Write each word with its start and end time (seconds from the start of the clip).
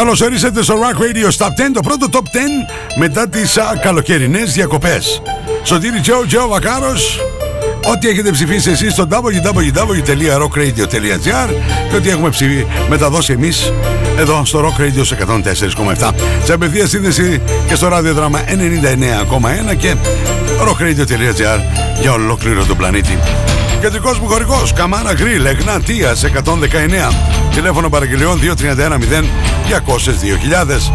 Καλώς 0.00 0.20
ορίσατε 0.20 0.62
στο 0.62 0.74
Rock 0.74 0.96
Radio 1.00 1.28
Top 1.44 1.46
10, 1.46 1.50
το 1.72 1.80
πρώτο 1.80 2.06
Top 2.12 2.16
10 2.16 2.20
μετά 2.98 3.28
τις 3.28 3.56
α, 3.56 3.76
καλοκαιρινές 3.82 4.52
διακοπές. 4.52 5.22
Σωτήρι 5.62 6.00
Τζο, 6.00 6.24
Τζο 6.26 6.48
Βακάρος, 6.48 7.20
ό,τι 7.92 8.08
έχετε 8.08 8.30
ψηφίσει 8.30 8.70
εσείς 8.70 8.92
στο 8.92 9.06
www.rockradio.gr 9.10 11.48
και 11.90 11.96
ό,τι 11.96 12.10
έχουμε 12.10 12.28
ψηφί, 12.28 12.66
μεταδώσει 12.88 13.32
εμείς 13.32 13.72
εδώ 14.18 14.44
στο 14.44 14.60
Rock 14.60 14.76
Radio 14.80 15.06
σε 15.06 15.16
104,7. 15.96 16.12
Σε 16.44 16.52
απευθεία 16.52 16.86
σύνδεση 16.86 17.40
και 17.68 17.74
στο 17.74 17.88
ραδιοδράμα 17.88 18.40
99,1 19.70 19.76
και 19.76 19.94
rockradio.gr 20.60 21.60
για 22.00 22.12
ολόκληρο 22.12 22.64
τον 22.64 22.76
πλανήτη. 22.76 23.18
Κεντρικός 23.80 24.18
μου 24.18 24.26
χωρικός, 24.26 24.72
Καμάρα 24.72 25.14
Γκριλ, 25.14 25.44
Εγνατίας 25.44 26.24
119. 26.24 27.12
Τηλέφωνο 27.54 27.88
παραγγελιών 27.88 28.38
2310 28.38 29.24
202.000. 29.66 30.92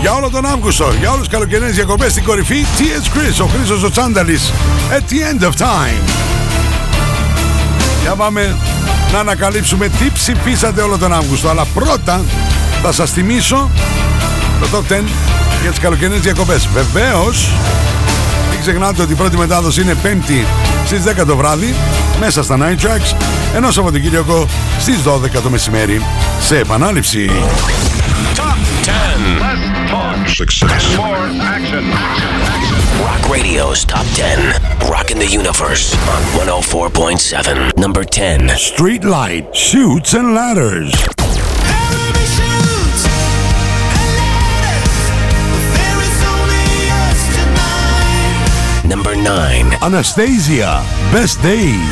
Για 0.00 0.12
όλο 0.12 0.30
τον 0.30 0.46
Αύγουστο, 0.46 0.92
για 0.98 1.10
όλους 1.10 1.20
τους 1.20 1.32
καλοκαιρινές 1.32 1.74
διακοπές 1.74 2.10
στην 2.10 2.24
κορυφή, 2.24 2.64
T.S. 2.78 3.06
Chris, 3.16 3.44
ο 3.44 3.46
Χρήστος 3.46 3.82
ο 3.82 3.90
Τσάνταλης, 3.90 4.52
at 4.90 5.12
the 5.12 5.42
end 5.42 5.44
of 5.44 5.50
time. 5.50 6.10
Για 8.02 8.14
πάμε 8.14 8.56
να 9.12 9.18
ανακαλύψουμε 9.18 9.88
τι 9.88 10.10
ψηφίσατε 10.14 10.80
όλο 10.80 10.98
τον 10.98 11.12
Αύγουστο. 11.12 11.48
Αλλά 11.48 11.64
πρώτα 11.74 12.20
θα 12.82 12.92
σας 12.92 13.10
θυμίσω 13.10 13.70
το 14.60 14.66
top 14.72 14.92
10 14.92 15.02
για 15.62 15.70
τις 15.70 15.78
καλοκαιρινές 15.78 16.20
διακοπές. 16.20 16.68
Βεβαίως, 16.72 17.48
μην 17.98 18.01
ξεχνάτε 18.62 19.02
ότι 19.02 19.12
η 19.12 19.14
πρώτη 19.14 19.36
μετάδοση 19.36 19.80
είναι 19.80 19.96
5η 20.02 20.46
στις 20.86 21.02
10 21.22 21.26
το 21.26 21.36
βράδυ 21.36 21.74
μέσα 22.20 22.42
στα 22.42 22.58
Night 22.60 22.84
Tracks 22.84 23.16
ενώ 23.54 23.70
Σαββατοκύριακο 23.70 24.46
στις 24.78 24.96
12 25.04 25.40
το 25.42 25.50
μεσημέρι 25.50 26.02
σε 26.40 26.58
επανάληψη. 26.58 27.30
Top 28.36 28.58
10. 28.84 28.90
Less 29.44 29.62
talk. 29.92 30.28
Success. 30.42 30.84
More 31.04 31.26
action. 31.56 31.84
Rock 33.06 33.22
Radio's 33.36 33.80
Top 33.92 34.06
10. 34.14 34.54
Rocking 34.94 35.18
the 35.24 35.30
Universe 35.40 35.84
on 36.14 36.20
104.7. 36.46 37.76
Number 37.84 38.04
10. 38.04 38.48
Street 38.70 39.04
Light, 39.16 39.44
Shoots 39.68 40.10
and 40.18 40.28
Ladders. 40.38 40.92
9. 49.22 49.72
Anastasia, 49.82 50.82
Best 51.12 51.40
Days. 51.42 51.90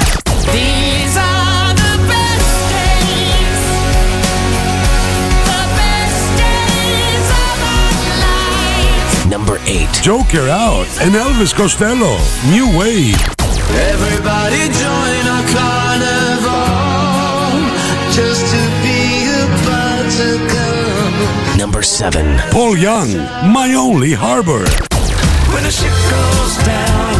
These 0.50 1.14
are 1.16 1.70
the 1.78 1.94
best 2.10 2.50
days, 2.74 3.62
the 5.46 5.62
best 5.78 6.22
days 6.42 7.26
of 7.30 7.56
our 7.70 8.02
lives. 8.26 9.30
Number 9.30 9.58
8. 9.64 10.02
Joker 10.02 10.48
Out 10.48 10.90
and 11.00 11.14
Elvis 11.14 11.54
Costello, 11.54 12.18
New 12.50 12.66
Wave. 12.76 13.14
Everybody 13.94 14.66
join 14.74 15.22
our 15.30 15.46
carnival 15.54 16.50
just 18.10 18.42
to 18.50 18.60
be 18.82 19.30
about 19.46 20.10
to 20.18 20.30
come. 20.50 21.56
Number 21.56 21.82
7. 21.82 22.40
Paul 22.50 22.76
Young, 22.76 23.14
My 23.52 23.74
Only 23.78 24.14
Harbor. 24.14 24.66
When 25.52 25.62
the 25.64 25.70
ship 25.70 25.92
goes 26.10 26.56
down 26.64 27.19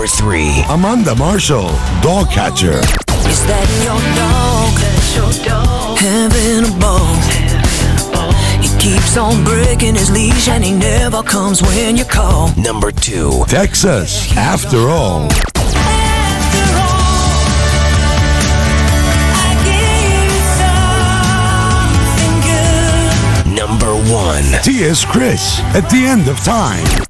Number 0.00 0.16
3. 0.16 0.64
Amanda 0.70 1.14
Marshall, 1.14 1.68
Dogcatcher. 2.00 2.80
Is 3.28 3.44
that 3.44 3.68
your 3.84 4.00
dog? 4.16 4.72
Having 5.98 6.64
a 6.64 6.78
ball. 6.80 7.20
He 8.62 8.70
keeps 8.78 9.18
on 9.18 9.44
breaking 9.44 9.96
his 9.96 10.10
leash 10.10 10.48
and 10.48 10.64
he 10.64 10.72
never 10.72 11.22
comes 11.22 11.60
when 11.60 11.98
you 11.98 12.06
call. 12.06 12.48
Number 12.56 12.90
2. 12.90 13.44
Texas, 13.46 14.34
After 14.38 14.88
All. 14.88 15.28
After 15.28 16.64
all, 16.80 17.44
I 19.36 19.52
give 19.68 20.32
you 20.32 20.40
something 23.44 23.52
good. 23.52 23.54
Number 23.54 23.92
1. 24.10 24.62
T.S. 24.62 25.04
Chris, 25.04 25.60
At 25.74 25.90
the 25.90 26.06
End 26.06 26.26
of 26.28 26.38
Time. 26.38 27.09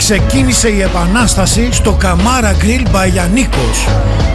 Ξεκίνησε 0.00 0.68
η 0.68 0.80
επανάσταση 0.80 1.68
στο 1.72 1.92
Καμάρα 1.92 2.56
Grill 2.60 2.86
Μπαγιανίκος. 2.90 3.86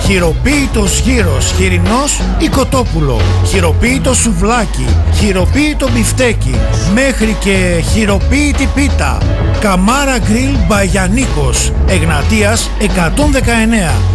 Χειροποίητος 0.05 0.99
γύρος, 0.99 1.53
χοιρινός 1.57 2.21
ή 2.37 2.47
κοτόπουλο. 2.47 3.21
Χειροποίητο 3.47 4.13
σουβλάκι, 4.13 4.85
χειροποίητο 5.13 5.89
μπιφτέκι, 5.89 6.55
μέχρι 6.93 7.35
και 7.39 7.83
χειροποίητη 7.93 8.69
πίτα. 8.75 9.17
Καμάρα 9.59 10.17
Grill 10.17 10.57
Μπαγιανίκος, 10.67 11.71
Εγνατίας 11.87 12.69
119. 12.79 14.14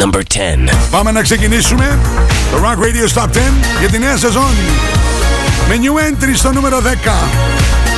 Number 0.00 0.22
10. 0.22 0.68
Πάμε 0.90 1.10
να 1.10 1.22
ξεκινήσουμε 1.22 1.98
το 2.50 2.56
Rock 2.56 2.78
Radio 2.84 3.22
Top 3.22 3.26
10 3.26 3.28
για 3.78 3.88
τη 3.88 3.98
νέα 3.98 4.16
σεζόν. 4.16 4.54
Με 5.68 5.74
new 5.74 6.24
entry 6.24 6.32
στο 6.34 6.52
νούμερο 6.52 6.80
10. 6.80 6.84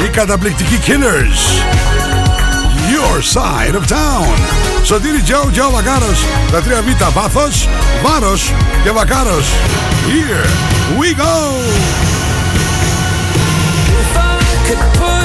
Οι 0.05 0.09
καταπληκτικοί 0.09 0.79
Killers. 0.87 1.63
Your 2.93 3.39
Side 3.39 3.75
of 3.75 3.93
Town. 3.93 4.39
Σωτήρι 4.83 5.21
Τζο, 5.21 5.49
Τζο 5.53 5.71
Βακάρος. 5.71 6.25
Τα 6.53 6.63
τρία 6.63 6.83
β. 6.83 7.13
Βάθος, 7.13 7.69
βάρος 8.03 8.55
και 8.85 8.91
Βακάρος. 8.91 9.47
Here 10.07 10.47
we 11.01 11.15
go. 11.15 11.35
If 14.01 14.17
I 14.17 14.37
could 14.67 14.83
put 14.99 15.20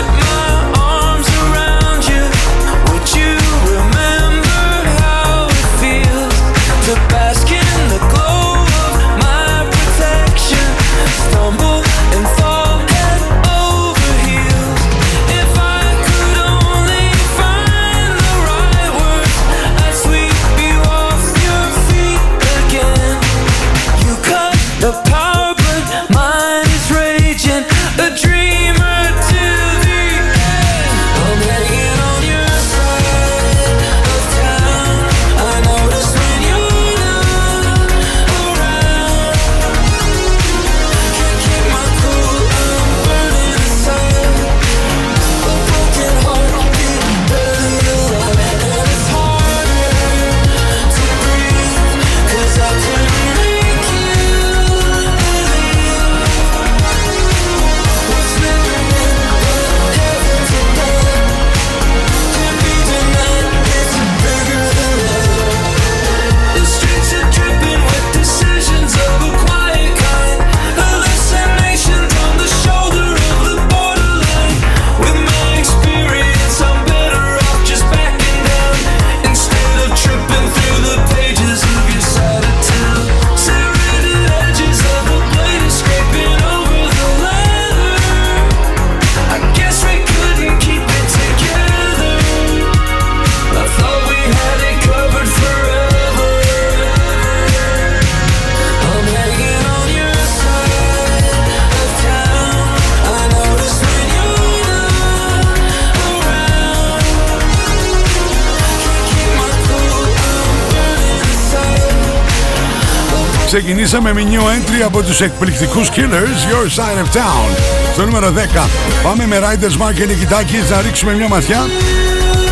Ξεκινήσαμε 113.58 114.14
με 114.14 114.22
new 114.32 114.40
entry 114.40 114.82
από 114.86 115.04
τους 115.04 115.22
εκπληκτικούς 115.22 115.90
Killers, 115.90 116.52
Your 116.52 116.66
Side 116.80 117.04
of 117.04 117.18
Town. 117.18 117.58
Στο 117.94 118.06
νούμερο 118.06 118.32
10 118.32 118.70
πάμε 119.04 119.26
με 119.26 119.40
Riders 119.40 119.88
Mark 119.88 119.94
και 119.94 120.06
Νικητάκης 120.06 120.70
να 120.70 120.82
ρίξουμε 120.82 121.14
μια 121.14 121.28
ματιά 121.28 121.66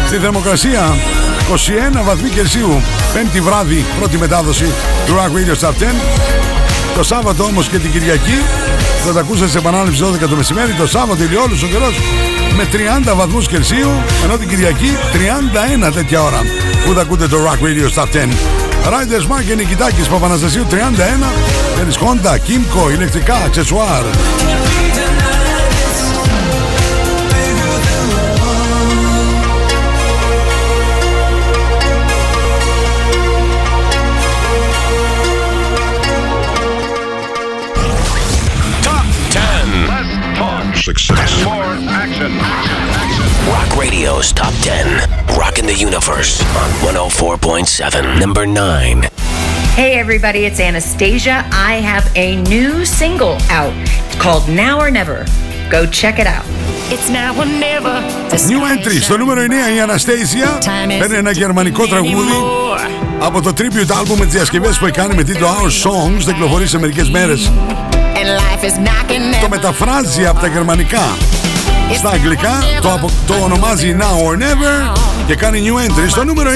στη 0.07 0.17
θερμοκρασία 0.17 0.95
21 1.99 2.03
βαθμοί 2.03 2.29
Κελσίου, 2.29 2.81
πέμπτη 3.13 3.41
βράδυ, 3.41 3.85
πρώτη 3.99 4.17
μετάδοση 4.17 4.65
του 5.05 5.13
Rock 5.13 5.37
Radio 5.37 5.67
Top 5.67 5.71
10. 5.71 5.71
Το 6.95 7.03
Σάββατο 7.03 7.43
όμως 7.43 7.67
και 7.67 7.77
την 7.77 7.91
Κυριακή 7.91 8.41
θα 9.05 9.13
τα 9.13 9.19
ακούσατε 9.19 9.49
σε 9.49 9.57
επανάληψη 9.57 10.03
12 10.03 10.27
το 10.29 10.35
μεσημέρι. 10.35 10.71
Το 10.71 10.87
Σάββατο 10.87 11.23
ηλιόλους 11.23 11.63
ο 11.63 11.67
καιρός 11.67 11.99
με 12.55 12.67
30 13.11 13.15
βαθμούς 13.15 13.47
Κελσίου, 13.47 13.91
ενώ 14.23 14.37
την 14.37 14.47
Κυριακή 14.47 14.97
31 15.87 15.91
τέτοια 15.93 16.21
ώρα 16.23 16.41
που 16.85 16.93
θα 16.93 17.01
ακούτε 17.01 17.27
το 17.27 17.37
Rock 17.45 17.65
Radio 17.65 18.01
Top 18.01 18.07
10. 18.07 18.62
Ράιντε 18.89 19.19
σμάικα, 19.19 19.55
νοικιτάκι, 19.55 20.09
παπαναστασίου 20.09 20.65
31. 20.69 20.75
Κερισχόντα, 21.75 22.37
κίμκο, 22.37 22.89
ηλεκτρικά, 22.89 23.35
αξεσουάρ. 23.35 24.03
Τόπ 38.81 39.05
10 39.31 40.93
τεστ. 41.15 41.47
Rock 43.48 43.76
Radio's 43.76 44.32
Top 44.32 44.54
10. 44.62 45.08
Rocking 45.38 45.66
the 45.66 45.74
Universe 45.74 46.40
on 46.62 46.68
104.7. 46.82 48.20
Number 48.20 48.46
9. 48.46 49.02
Hey 49.74 49.98
everybody, 49.98 50.40
it's 50.44 50.60
Anastasia. 50.60 51.44
I 51.52 51.74
have 51.90 52.04
a 52.16 52.28
new 52.42 52.84
single 52.84 53.36
out 53.50 53.72
called 54.18 54.48
Now 54.48 54.80
or 54.80 54.90
Never. 54.90 55.24
Go 55.70 55.86
check 55.86 56.18
it 56.18 56.26
out. 56.26 56.44
It's 56.94 57.08
now 57.10 57.30
or 57.40 57.46
never. 57.46 57.94
New 58.48 58.64
entry 58.64 59.02
στο 59.02 59.16
νούμερο 59.16 59.40
9 59.72 59.76
η 59.76 59.80
Αναστέζια 59.80 60.58
παίρνει 60.98 61.16
ένα 61.16 61.30
γερμανικό 61.30 61.86
τραγούδι 61.86 62.42
από 63.18 63.42
το 63.42 63.52
tribute 63.56 63.92
album 63.92 64.16
με 64.18 64.24
τις 64.24 64.34
διασκευές 64.34 64.78
που 64.78 64.86
έκανε 64.86 65.14
με 65.14 65.22
τίτλο 65.22 65.46
Our 65.46 65.88
Songs 65.88 66.18
δεν 66.24 66.34
κυκλοφορεί 66.34 66.66
σε 66.66 66.78
μερικές 66.78 67.10
μέρες 67.10 67.50
το 69.40 69.48
μεταφράζει 69.48 70.26
από 70.26 70.40
τα 70.40 70.46
γερμανικά 70.46 71.16
στα 71.97 72.09
αγγλικά 72.09 72.63
το, 72.81 72.91
απο- 72.93 73.09
το 73.27 73.33
ονομάζει 73.43 73.95
Now 73.99 74.03
or 74.29 74.37
Never 74.41 74.97
και 75.27 75.35
κάνει 75.35 75.63
new 75.65 75.89
entry 75.89 76.09
στο 76.09 76.23
νούμερο 76.23 76.49
9 76.51 76.53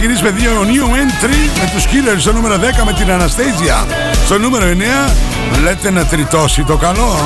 στιγμής 0.00 0.20
έχουμε 0.20 0.20
ξεκινήσει 0.20 0.22
με 0.22 0.30
δύο 0.30 0.50
new 0.72 0.86
entry 1.02 1.50
με 1.60 1.70
τους 1.74 1.84
Killers 1.84 2.20
στο 2.20 2.32
νούμερο 2.32 2.54
10 2.54 2.58
με 2.84 2.92
την 2.92 3.10
Αναστέζια 3.10 3.86
στο 4.24 4.38
νούμερο 4.38 4.66
9 4.66 5.60
λέτε 5.62 5.90
να 5.90 6.04
τριτώσει 6.04 6.64
το 6.64 6.76
καλό 6.76 7.16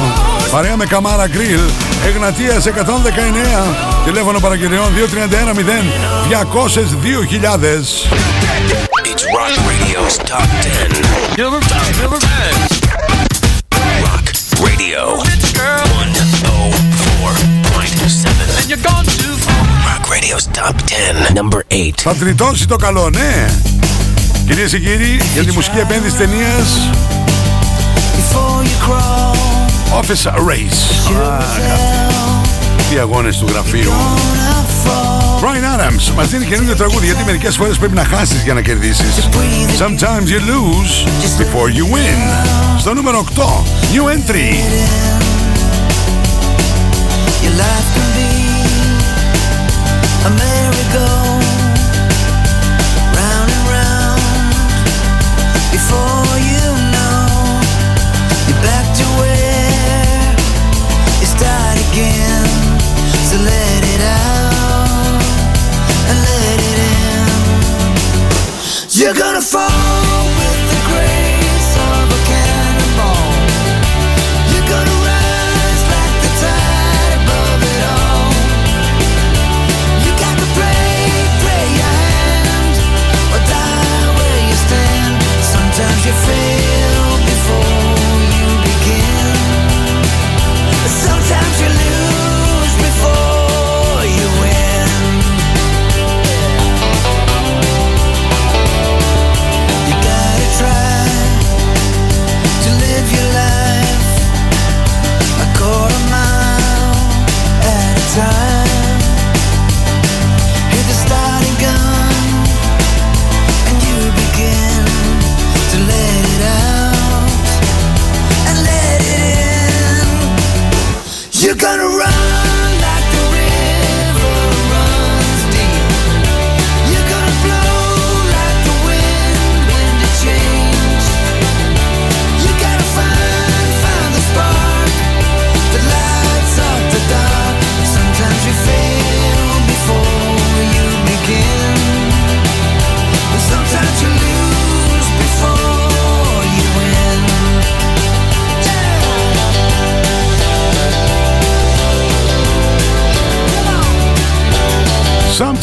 παρέα 0.51 0.77
με 0.77 0.85
Καμάρα 0.85 1.27
Γκριλ 1.27 1.61
Εγνατίας 2.07 2.67
119 2.67 2.71
τηλέφωνο 4.05 4.41
παραγγελιών 4.41 4.93
231 4.95 5.55
0 5.55 5.61
202 6.29 7.27
It's 9.11 9.25
Rock 9.37 9.55
Radio's 9.71 10.17
Top 10.31 10.49
10. 10.63 10.91
Number 11.43 11.61
10. 11.61 12.03
Number 12.03 12.19
10. 12.19 12.29
Rock 14.07 14.27
Radio 14.67 15.01
104.7. 15.19 15.55
And 18.59 18.67
you're 18.71 18.85
gone 18.91 19.04
too 19.04 19.04
far. 19.04 19.04
Rock 19.04 19.04
Radio's 20.35 20.47
Top 20.47 20.77
10. 20.87 21.35
Number 21.35 21.61
8. 21.69 21.91
Θα 22.03 22.15
τριτώσει 22.15 22.67
το 22.67 22.77
καλό, 22.77 23.11
ναι. 23.11 23.47
Κυρίες 24.47 24.71
και 24.71 24.79
κύριοι, 24.79 25.21
για 25.33 25.45
τη 25.45 25.53
μουσική 25.53 25.79
επένδυση 25.79 26.17
ταινίας. 26.17 26.89
Office 30.01 30.27
Race. 30.27 31.11
Τι 32.91 32.99
αγώνες 32.99 33.37
του 33.37 33.47
γραφείου. 33.53 33.93
Brian 35.41 35.79
Adams 35.79 36.13
μας 36.17 36.29
δίνει 36.29 36.45
καινούργιο 36.45 36.77
τραγούδι 36.77 37.07
γιατί 37.07 37.25
μερικές 37.25 37.57
φορές 37.57 37.77
πρέπει 37.77 37.95
να 37.95 38.05
χάσεις 38.05 38.43
για 38.43 38.55
να 38.55 38.61
κερδίσεις. 38.61 39.29
Sometimes 39.79 40.29
you 40.29 40.41
lose 40.41 41.09
before 41.39 41.69
you 41.69 41.85
win. 41.95 42.19
Στο 42.79 42.95
νούμερο 42.95 43.25
8 43.37 43.43
New 43.93 44.05
Entry 44.05 44.55
America. 50.27 51.44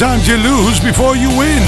Sometimes 0.01 0.27
you 0.27 0.37
lose 0.37 0.79
before 0.79 1.15
you 1.15 1.29
win. 1.39 1.63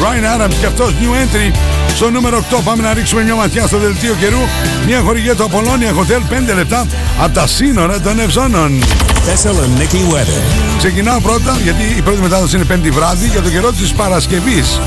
Brian 0.00 0.24
Adams 0.24 0.54
και 0.60 0.66
αυτός 0.66 0.94
new 1.00 1.12
entry 1.12 1.56
στο 1.94 2.10
νούμερο 2.10 2.44
8. 2.50 2.60
Πάμε 2.64 2.82
να 2.82 2.92
ρίξουμε 2.94 3.22
μια 3.22 3.34
ματιά 3.34 3.66
στο 3.66 3.78
δελτίο 3.78 4.14
καιρού. 4.14 4.38
Μια 4.86 5.00
χορηγία 5.00 5.34
του 5.34 5.50
Apollonia 5.50 6.00
Hotel 6.00 6.50
5 6.50 6.54
λεπτά 6.54 6.86
από 7.18 7.34
τα 7.34 7.46
σύνορα 7.46 8.00
των 8.00 8.18
Ευζώνων. 8.18 8.82
Thessaloniki 9.26 10.14
weather. 10.14 10.42
Ξεκινάω 10.78 11.20
πρώτα 11.20 11.58
γιατί 11.62 11.82
η 11.96 12.02
πρώτη 12.02 12.20
μετάδοση 12.20 12.56
είναι 12.56 12.64
πέμπτη 12.64 12.90
βράδυ 12.90 13.28
για 13.28 13.42
το 13.42 13.48
καιρό 13.50 13.72
της 13.72 13.92
Παρασκευής 13.92 14.80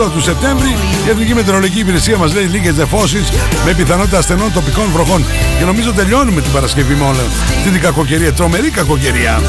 8 0.00 0.10
του 0.12 0.20
Σεπτέμβρη 0.20 0.68
η 1.06 1.10
Εθνική 1.10 1.34
Μετεωρολογική 1.34 1.80
Υπηρεσία 1.80 2.16
μας 2.16 2.34
λέει 2.34 2.44
λίγες 2.44 2.74
νεφώσεις 2.74 3.28
με 3.64 3.72
πιθανότητα 3.72 4.18
ασθενών 4.18 4.52
τοπικών 4.52 4.88
βροχών 4.92 5.24
και 5.58 5.64
νομίζω 5.64 5.92
τελειώνουμε 5.92 6.40
την 6.40 6.52
Παρασκευή 6.52 6.94
με 6.94 7.04
όλα 7.04 7.24
την 7.64 7.80
κακοκαιρία, 7.80 8.32
τρομερή 8.32 8.70
κακοκαιρία 8.70 9.40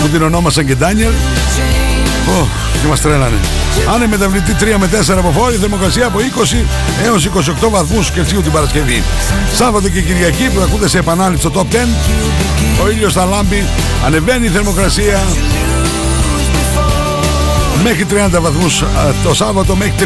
που 0.00 0.08
την 0.08 0.22
ονόμασαν 0.22 0.66
και 0.66 0.74
Ντάνιελ. 0.74 1.12
Ω, 2.28 2.46
και 2.82 2.88
μας 2.88 3.00
τρέλανε. 3.00 3.36
Αν 3.94 4.08
μεταβλητή 4.08 4.56
3 4.60 4.64
με 4.78 4.88
4 5.08 5.14
από 5.18 5.30
φόρη 5.30 5.56
θερμοκρασία 5.56 6.06
από 6.06 6.18
20 6.18 6.64
έως 7.04 7.28
28 7.64 7.68
βαθμούς 7.70 8.10
Κελσίου 8.10 8.42
την 8.42 8.52
Παρασκευή. 8.52 9.02
Σάββατο 9.54 9.88
και 9.88 10.00
Κυριακή 10.00 10.50
που 10.54 10.60
ακούτε 10.60 10.88
σε 10.88 10.98
επανάληψη 10.98 11.46
στο 11.46 11.52
Top 11.60 11.74
10 11.74 11.78
ο 12.84 12.90
ήλιος 12.90 13.12
θα 13.12 13.24
λάμπει 13.24 13.64
ανεβαίνει 14.04 14.46
η 14.46 14.48
θερμοκρασία. 14.48 15.20
Μέχρι 17.82 18.06
30 18.10 18.40
βαθμούς 18.40 18.82
α, 18.82 18.86
το 19.24 19.34
Σάββατο 19.34 19.76
μέχρι 19.76 19.92
31 19.98 20.04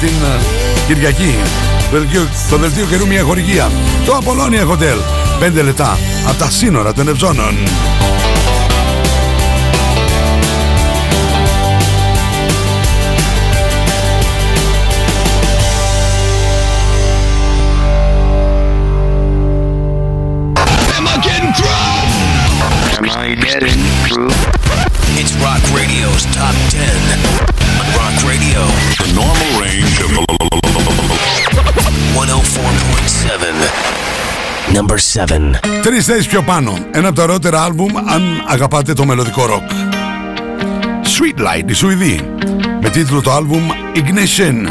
την 0.00 0.08
α, 0.08 0.38
Κυριακή. 0.86 1.34
Το 1.90 1.98
δελτίο, 1.98 2.28
το 2.50 2.56
δελτίο 2.56 2.84
καιρού 2.84 3.06
μια 3.06 3.22
χορηγία. 3.22 3.70
Το 4.04 4.18
Apollonia 4.20 4.70
Hotel. 4.72 4.98
5 5.60 5.64
λεπτά 5.64 5.98
από 6.28 6.38
τα 6.38 6.50
σύνορα 6.50 6.92
των 6.92 7.08
Ευζώνων 7.08 7.54
Number 34.74 34.96
7. 34.96 35.60
Τρεις 35.82 36.04
θέσεις 36.04 36.26
πιο 36.26 36.42
πάνω. 36.42 36.78
Ένα 36.90 37.08
από 37.08 37.16
τα 37.16 37.22
ωραιότερα 37.22 37.62
άλμπουμ 37.62 37.96
αν 37.98 38.22
αγαπάτε 38.48 38.92
το 38.92 39.04
μελωδικό 39.04 39.46
ροκ. 39.46 39.70
Sweet 41.04 41.40
Light 41.40 41.70
η 41.70 41.72
Σουηδή. 41.72 42.20
Με 42.82 42.88
τίτλο 42.88 43.20
το 43.20 43.32
άλμπουμ 43.32 43.68
Ignition. 43.94 44.66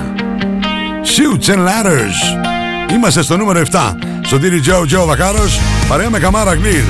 Shoots 1.03 1.53
and 1.53 1.59
Ladders. 1.59 2.47
Είμαστε 2.91 3.21
στο 3.21 3.37
νούμερο 3.37 3.61
7 3.71 3.93
στο 4.29 4.39
τύρι 4.39 4.61
Joe 4.65 4.95
Joe 4.95 5.05
Βακάρος 5.05 5.59
παρέα 5.87 6.09
με 6.09 6.19
Καμάρα 6.19 6.55
Γκλήρ 6.55 6.83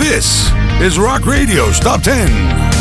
This 0.00 0.52
is 0.82 0.94
Rock 0.94 1.24
Radio's 1.24 1.86
Top 1.86 1.98
10 2.72 2.77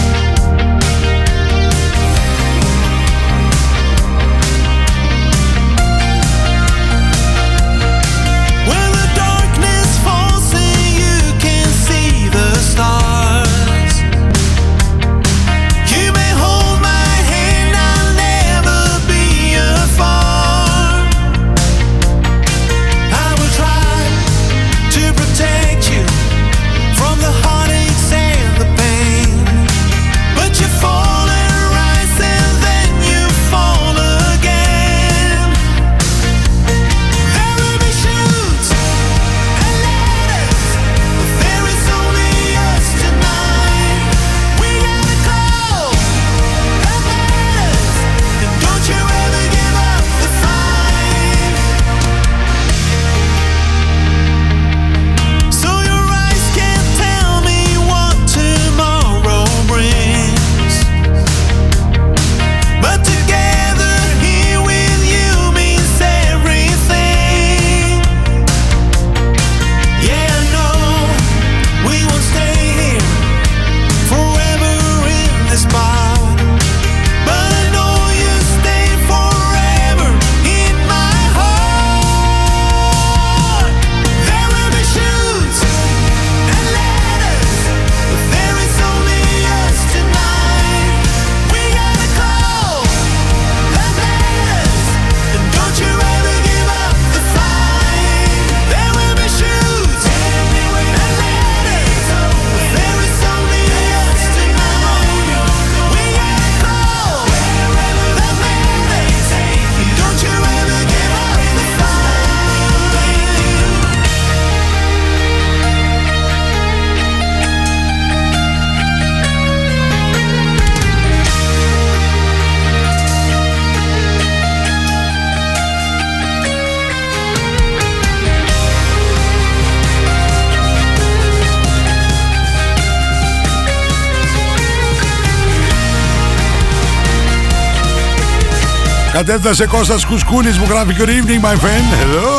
Κατέφτασε 139.27 139.65
Κώστας 139.65 140.05
Κουσκούνης 140.05 140.57
μου 140.57 140.65
γράφει 140.69 140.95
Good 140.99 141.07
evening 141.07 141.45
my 141.45 141.53
friend. 141.53 141.87
Hello. 142.01 142.37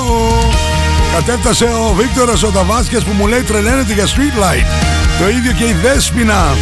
Κατέφτασε 1.14 1.64
ο 1.64 1.94
Βίκτορας 1.94 2.42
ο 2.42 2.51
Ταβάσκιας 2.51 3.05
που 3.05 3.12
μου 3.12 3.27
λέει 3.27 3.42
τρελαίνεται 3.42 3.92
για 3.92 4.05
street 4.05 4.42
light 4.42 4.66
Το 5.18 5.29
ίδιο 5.29 5.53
και 5.53 5.64
η 5.64 5.77
Δέσποινα. 5.83 6.57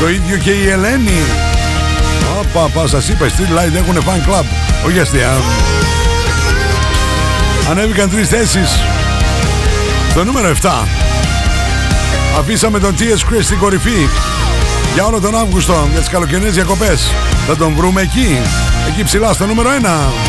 Το 0.00 0.08
ίδιο 0.08 0.36
και 0.36 0.50
η 0.50 0.68
Ελένη. 0.68 1.20
Όπα, 2.38 2.68
πα, 2.68 2.86
σας 2.86 3.08
είπα, 3.08 3.26
οι 3.26 3.30
street 3.36 3.58
light 3.58 3.74
έχουν 3.74 3.96
fan 3.96 4.30
club. 4.30 4.44
Όχι 4.86 5.00
αστεία. 5.00 5.32
Ανέβηκαν 7.70 8.10
τρεις 8.10 8.28
θέσεις. 8.28 8.80
Στο 10.10 10.24
νούμερο 10.24 10.54
7 10.62 10.70
Αφήσαμε 12.38 12.78
τον 12.78 12.94
T.S. 12.98 13.32
Chris 13.32 13.42
στην 13.42 13.58
κορυφή. 13.58 14.08
Για 14.94 15.04
όλο 15.04 15.20
τον 15.20 15.36
Αύγουστο 15.38 15.88
για 15.90 16.00
τις 16.00 16.08
καλοκαιρινές 16.08 16.54
διακοπές. 16.54 17.10
Θα 17.46 17.56
τον 17.56 17.74
βρούμε 17.74 18.00
εκεί, 18.00 18.38
εκεί 18.98 19.04
ψηλά 19.04 19.32
στο 19.32 19.46
νούμερο 19.46 19.70
1. 19.70 20.25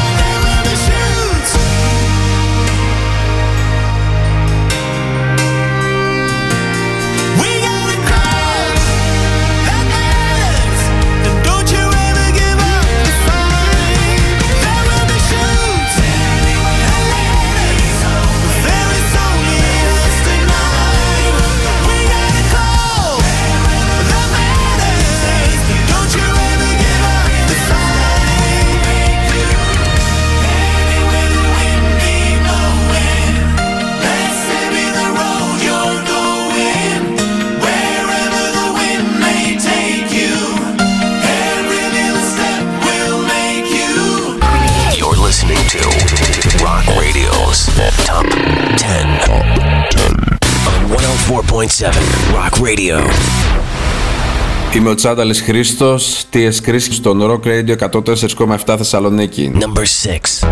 Είμαι 54.88 54.96
ο 54.96 55.00
Τσάνταλης 55.00 55.42
Χρήστος, 55.42 56.26
TS 56.34 56.70
Chris 56.70 56.80
στον 56.80 57.22
Rock 57.22 57.48
Radio 57.48 57.76
104,7 58.66 58.76
Θεσσαλονίκη. 58.78 59.52
Number 59.56 59.82
6. 59.82 60.48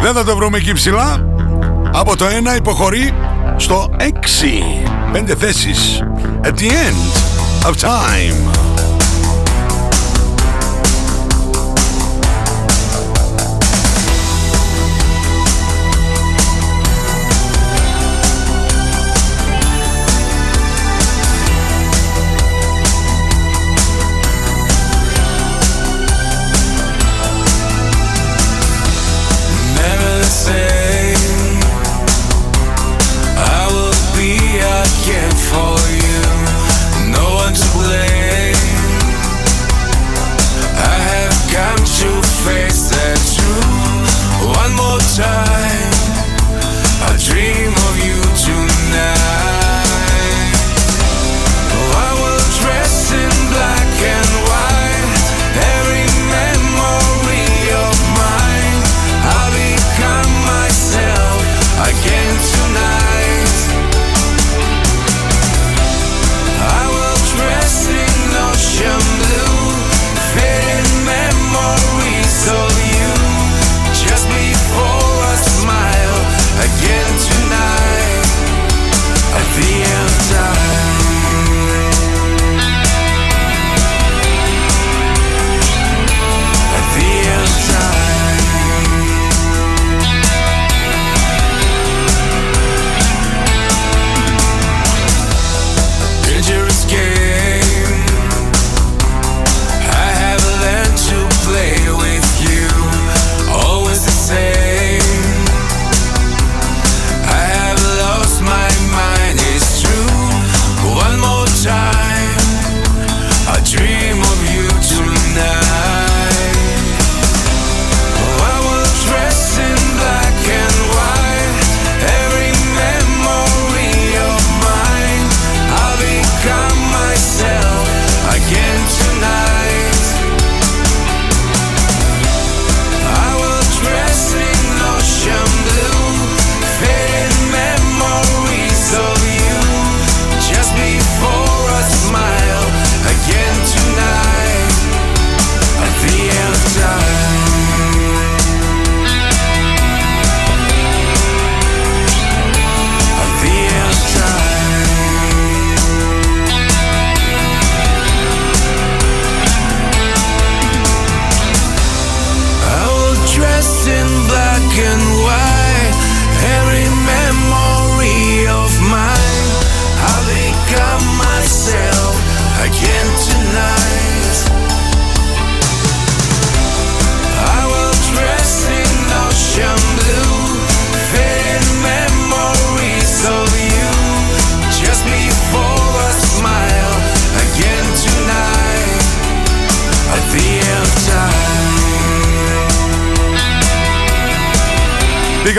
Δεν 0.00 0.12
θα 0.12 0.24
το 0.24 0.36
βρούμε 0.36 0.56
εκεί 0.58 0.72
ψηλά. 0.72 1.26
Από 1.92 2.16
το 2.16 2.24
1 2.24 2.56
υποχωρεί 2.56 3.14
στο 3.56 3.90
6. 3.98 4.02
Πέντε 5.12 5.34
θέσεις. 5.34 6.02
At 6.42 6.54
the 6.58 6.70
end 6.70 7.70
of 7.70 7.72
time. 7.72 8.65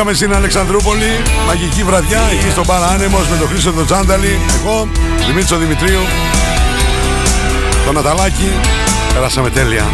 Πήγαμε 0.07 0.25
στην 0.25 0.37
Αλεξανδρούπολη, 0.39 1.21
μαγική 1.47 1.83
βραδιά, 1.83 2.21
εκεί 2.31 2.49
στο 2.49 2.61
Παράνεμος 2.61 3.27
με 3.29 3.37
τον 3.37 3.47
Χρήστο 3.47 3.71
τον 3.71 3.85
Τζάνταλη, 3.85 4.39
εγώ, 4.59 4.87
Δημήτρη 5.27 5.57
Δημητρίου, 5.57 5.99
τον 7.85 7.97
Αταλάκη, 7.97 8.51
περάσαμε 9.13 9.49
τέλεια. 9.49 9.85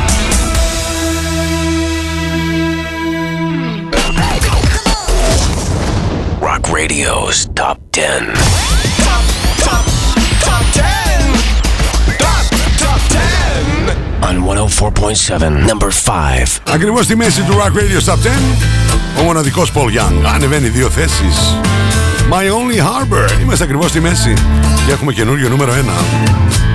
Rock 6.41 6.65
Radio's 6.75 7.37
Top 7.59 7.77
10. 7.91 8.82
on 14.33 14.67
104.7, 14.67 15.67
number 15.67 15.89
5. 15.89 16.73
Ακριβώ 16.73 17.01
στη 17.01 17.15
μέση 17.15 17.41
του 17.41 17.53
Rock 17.53 17.77
Radio 17.77 18.11
Stop 18.11 18.17
10, 19.17 19.19
ο 19.19 19.23
μοναδικό 19.23 19.63
Paul 19.73 19.87
Young 19.87 20.33
ανεβαίνει 20.33 20.67
δύο 20.67 20.89
θέσει. 20.89 21.25
My 22.29 22.43
Only 22.43 22.79
Harbor. 22.79 23.41
Είμαστε 23.41 23.63
ακριβώ 23.63 23.87
στη 23.87 23.99
μέση 23.99 24.33
και 24.85 24.91
έχουμε 24.91 25.13
καινούριο 25.13 25.49
νούμερο 25.49 25.73
1. 25.73 26.72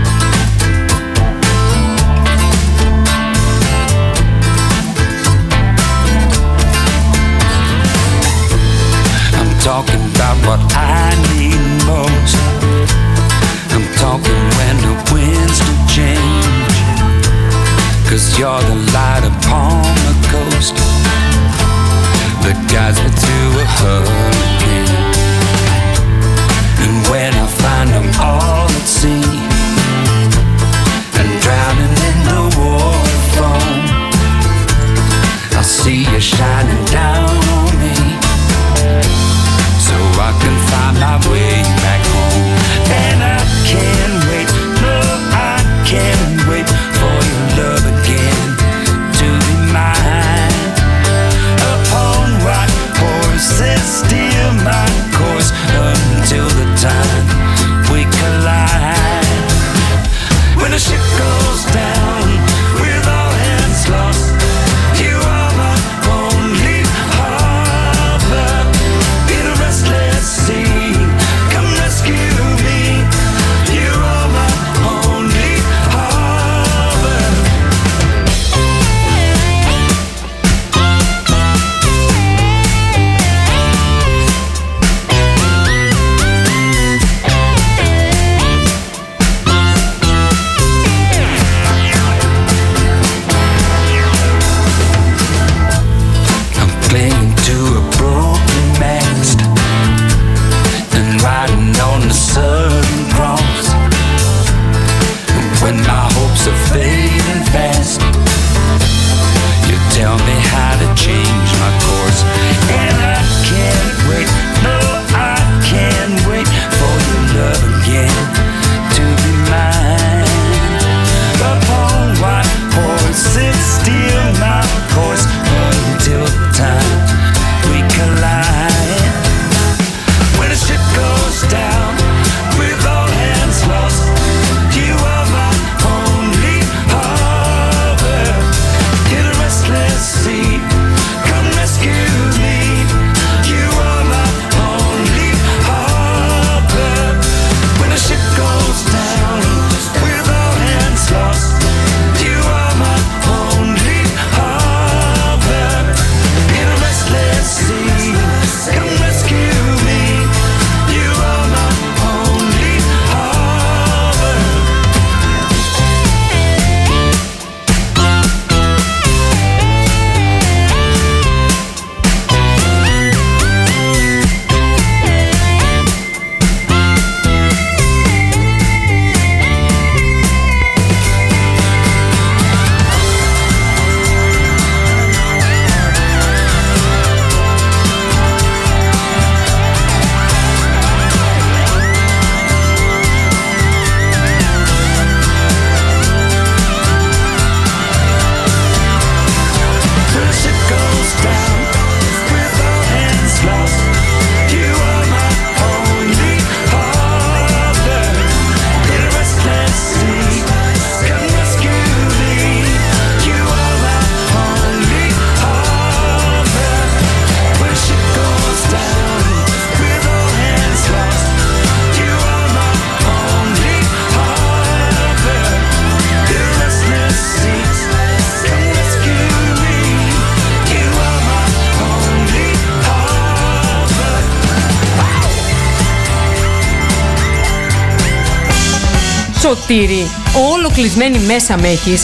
ποτήρι, 239.69 240.11
όλο 240.53 240.71
κλεισμένη 240.75 241.19
μέσα 241.19 241.59
με 241.59 241.69
έχεις, 241.69 242.01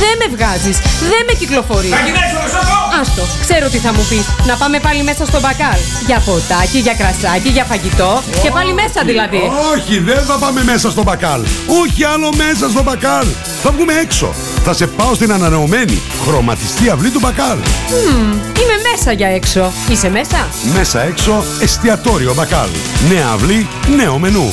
δεν 0.00 0.14
με 0.20 0.26
βγάζεις, 0.36 0.78
δεν 1.10 1.22
με 1.26 1.32
κυκλοφορείς. 1.38 1.90
Θα 1.90 2.00
γυρίσω, 2.06 2.40
Άστο, 3.00 3.22
ξέρω 3.40 3.68
τι 3.68 3.78
θα 3.78 3.92
μου 3.92 4.06
πεις. 4.08 4.26
Να 4.46 4.56
πάμε 4.56 4.78
πάλι 4.80 5.02
μέσα 5.02 5.26
στο 5.26 5.40
μπακάλ. 5.40 5.78
Για 6.06 6.18
ποτάκι, 6.26 6.78
για 6.78 6.94
κρασάκι, 6.94 7.48
για 7.48 7.64
φαγητό. 7.64 8.22
Oh, 8.22 8.42
και 8.42 8.50
πάλι 8.50 8.72
μέσα 8.72 9.00
δηλαδή. 9.04 9.40
Όχι, 9.72 9.98
δεν 9.98 10.22
θα 10.28 10.38
πάμε 10.38 10.64
μέσα 10.64 10.90
στο 10.90 11.02
μπακάλ. 11.02 11.40
Όχι 11.82 12.04
άλλο 12.04 12.28
μέσα 12.36 12.68
στο 12.68 12.82
μπακάλ. 12.82 13.26
Θα 13.62 13.70
βγούμε 13.70 13.92
έξω. 14.04 14.34
Θα 14.64 14.72
σε 14.74 14.86
πάω 14.86 15.14
στην 15.14 15.32
ανανεωμένη 15.32 16.02
χρωματιστή 16.24 16.90
αυλή 16.90 17.10
του 17.10 17.20
μπακάλ. 17.22 17.58
Mm, 17.58 18.32
είμαι 18.60 18.76
μέσα 18.90 19.12
για 19.12 19.28
έξω. 19.28 19.72
Είσαι 19.90 20.08
μέσα; 20.08 20.48
Μέσα 20.74 21.00
έξω, 21.02 21.44
εστιατόριο 21.60 22.34
μπακάλ. 22.34 22.68
Νέα 23.08 23.28
αυλή, 23.34 23.68
νέο 23.96 24.18
μενού. 24.18 24.52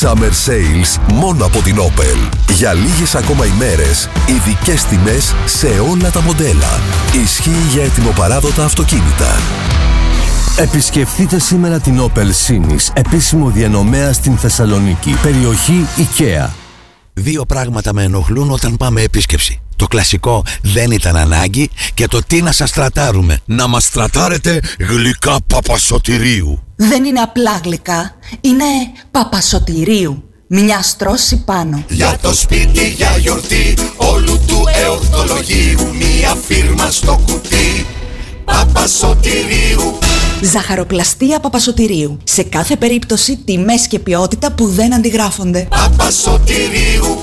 Summer 0.00 0.30
Sales 0.46 1.12
μόνο 1.12 1.44
από 1.44 1.62
την 1.62 1.76
Opel. 1.78 2.30
Για 2.52 2.72
λίγες 2.72 3.14
ακόμα 3.14 3.46
ημέρες, 3.46 4.08
ειδικές 4.26 4.84
τιμές 4.84 5.34
σε 5.44 5.66
όλα 5.66 6.10
τα 6.10 6.20
μοντέλα. 6.20 6.80
Ισχύει 7.24 7.66
για 7.72 7.84
ετοιμοπαράδοτα 7.84 8.64
αυτοκίνητα. 8.64 9.36
Επισκεφτείτε 10.58 11.38
σήμερα 11.38 11.80
την 11.80 12.00
Opel 12.00 12.30
Sinis, 12.46 12.90
επίσημο 12.92 13.50
διανομέα 13.50 14.12
στην 14.12 14.36
Θεσσαλονίκη, 14.36 15.16
περιοχή 15.22 15.86
IKEA. 15.96 16.50
Δύο 17.12 17.44
πράγματα 17.46 17.94
με 17.94 18.02
ενοχλούν 18.02 18.50
όταν 18.50 18.76
πάμε 18.76 19.00
επίσκεψη. 19.00 19.60
Το 19.76 19.86
κλασικό 19.86 20.44
δεν 20.62 20.90
ήταν 20.90 21.16
ανάγκη 21.16 21.70
και 21.94 22.06
το 22.06 22.20
τι 22.26 22.42
να 22.42 22.52
σας 22.52 22.70
τρατάρουμε. 22.70 23.40
Να 23.44 23.66
μας 23.66 23.90
τρατάρετε 23.90 24.60
γλυκά 24.78 25.36
παπασωτηρίου. 25.46 26.65
Δεν 26.76 27.04
είναι 27.04 27.20
απλά 27.20 27.60
γλυκά, 27.64 28.14
είναι 28.40 28.64
παπασωτηρίου. 29.10 30.22
Μια 30.48 30.82
στρώση 30.82 31.42
πάνω. 31.44 31.84
Για 31.88 32.18
το 32.22 32.34
σπίτι, 32.34 32.88
για 32.88 33.16
γιορτή, 33.16 33.74
όλου 33.96 34.40
του 34.46 34.64
εορτολογίου, 34.84 35.94
μία 35.94 36.34
φίρμα 36.46 36.90
στο 36.90 37.20
κουτί. 37.26 37.86
Παπασωτηρίου. 38.44 39.98
Ζαχαροπλαστεία 40.42 41.40
Παπασωτηρίου. 41.40 42.18
Σε 42.24 42.42
κάθε 42.42 42.76
περίπτωση 42.76 43.36
τιμές 43.36 43.86
και 43.86 43.98
ποιότητα 43.98 44.52
που 44.52 44.66
δεν 44.66 44.94
αντιγράφονται. 44.94 45.68
Παπασωτηρίου. 45.70 47.22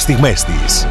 στιγμές 0.00 0.44
της. 0.44 0.86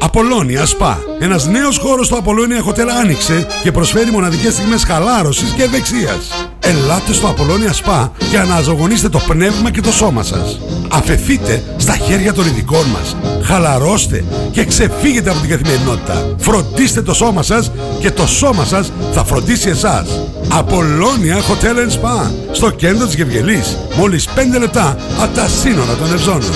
Απολώνια 0.00 0.66
Σπα. 0.66 0.98
Ένας 1.18 1.46
νέος 1.46 1.78
χώρος 1.78 2.06
στο 2.06 2.16
Απολώνια 2.16 2.64
Hotel 2.64 2.88
άνοιξε 3.00 3.46
και 3.62 3.72
προσφέρει 3.72 4.10
μοναδικές 4.10 4.52
στιγμές 4.52 4.84
χαλάρωσης 4.84 5.50
και 5.50 5.62
ευεξίας. 5.62 6.48
Ελάτε 6.66 7.12
στο 7.12 7.26
Απολώνια 7.26 7.72
Σπα 7.72 8.12
και 8.30 8.38
αναζωογονήστε 8.38 9.08
το 9.08 9.18
πνεύμα 9.18 9.70
και 9.70 9.80
το 9.80 9.92
σώμα 9.92 10.22
σας. 10.22 10.58
Αφεθείτε 10.88 11.62
στα 11.76 11.96
χέρια 11.96 12.32
των 12.32 12.46
ειδικών 12.46 12.86
μας. 12.86 13.16
Χαλαρώστε 13.42 14.24
και 14.52 14.64
ξεφύγετε 14.64 15.30
από 15.30 15.40
την 15.40 15.50
καθημερινότητα. 15.50 16.34
Φροντίστε 16.38 17.02
το 17.02 17.14
σώμα 17.14 17.42
σας 17.42 17.70
και 18.00 18.10
το 18.10 18.26
σώμα 18.26 18.64
σας 18.64 18.92
θα 19.12 19.24
φροντίσει 19.24 19.68
εσάς. 19.68 20.06
Απολώνια 20.48 21.36
Hotel 21.36 21.76
and 21.76 21.92
Spa. 21.92 22.30
Στο 22.52 22.70
κέντρο 22.70 23.06
της 23.06 23.14
Γευγελής. 23.14 23.76
Μόλις 23.96 24.28
5 24.34 24.58
λεπτά 24.58 24.96
από 25.22 25.34
τα 25.34 25.48
σύνορα 25.48 25.94
των 25.94 26.12
Ευζώνων. 26.12 26.50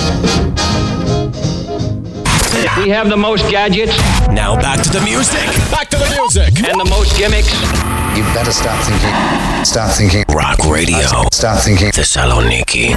We 2.85 2.89
have 2.97 3.09
the 3.15 3.21
most 3.27 3.43
gadgets. 3.55 3.95
Now 4.41 4.51
back 4.65 4.79
to 4.85 4.89
the 4.97 5.01
music. 5.11 5.45
Back 5.75 5.87
to 5.93 5.97
the 6.03 6.09
music. 6.17 6.51
And 6.67 6.77
the 6.83 6.89
most 6.95 7.11
gimmicks. 7.19 7.53
You 8.15 8.23
better 8.33 8.51
start 8.51 8.79
thinking. 8.87 9.15
Start 9.63 9.91
thinking. 9.91 10.23
Rock 10.29 10.65
Radio. 10.65 11.27
Start 11.31 11.59
thinking. 11.65 11.89
Θεσσαλονίκη. 11.93 12.95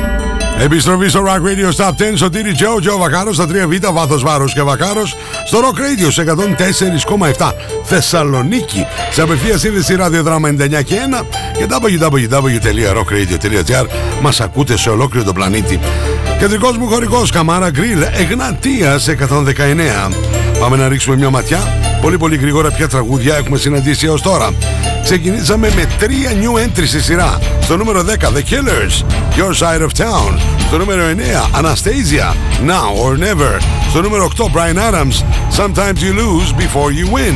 Επιστροφή 0.59 1.09
στο 1.09 1.25
Rock 1.27 1.41
Radio 1.49 1.71
Stop 1.77 1.91
10 1.91 1.93
Σωτήρι 2.15 2.55
Τζο, 2.55 2.81
Τζο 2.81 2.99
Βακάρος 2.99 3.35
στα 3.35 3.47
3Β, 3.49 3.93
βάθος 3.93 4.23
βάρος 4.23 4.53
και 4.53 4.63
Βακάρος 4.63 5.17
στο 5.47 5.59
Rock 5.59 5.79
Radio 5.79 6.13
σε 6.13 6.25
104,7 7.37 7.53
Θεσσαλονίκη 7.85 8.87
σε 9.11 9.23
απευθεία 9.23 9.59
σύνδεση 9.59 9.95
ραδιοδράμα 9.95 10.49
99 10.49 10.55
και 10.85 10.97
1 11.21 11.25
και 11.57 11.67
www.rockradio.gr 11.71 13.87
Μας 14.23 14.41
ακούτε 14.41 14.77
σε 14.77 14.91
ολόκληρο 14.91 15.25
τον 15.25 15.35
πλανήτη 15.35 15.81
Κεντρικός 16.39 16.77
μου 16.77 16.87
χωρικός 16.87 17.31
Καμάρα 17.31 17.71
Γκριλ 17.71 18.03
Εγνατίας 18.13 19.03
σε 19.03 19.13
119 19.13 19.17
Πάμε 20.61 20.77
να 20.77 20.89
ρίξουμε 20.89 21.17
μια 21.17 21.31
ματιά 21.31 21.61
Πολύ 22.01 22.19
πολύ 22.19 22.37
γρήγορα 22.37 22.71
ποια 22.71 22.89
τραγούδια 22.89 23.37
έχουμε 23.37 23.59
συναντήσει 23.59 24.07
έως 24.07 24.23
τώρα 24.23 24.51
Ξεκινήσαμε 25.03 25.71
με 25.75 25.87
τρία 25.99 26.31
new 26.31 26.67
entry 26.67 26.87
στη 26.87 27.03
σειρά. 27.03 27.39
Στο 27.63 27.77
νούμερο 27.77 28.05
10 28.07 28.11
The 28.11 28.43
Killers 28.51 29.05
Your 29.37 29.53
Side 29.59 29.81
of 29.81 30.05
Town. 30.05 30.39
Στο 30.67 30.79
νούμερο 30.79 31.03
9 31.55 31.61
Anastasia 31.61 32.35
Now 32.67 33.07
or 33.07 33.19
Never. 33.19 33.61
Στο 33.91 34.03
νούμερο 34.03 34.31
8 34.37 34.45
Brian 34.45 34.93
Adams 34.93 35.25
Sometimes 35.57 35.97
You 35.97 36.13
Lose 36.13 36.53
Before 36.59 36.91
You 36.91 37.17
Win. 37.17 37.35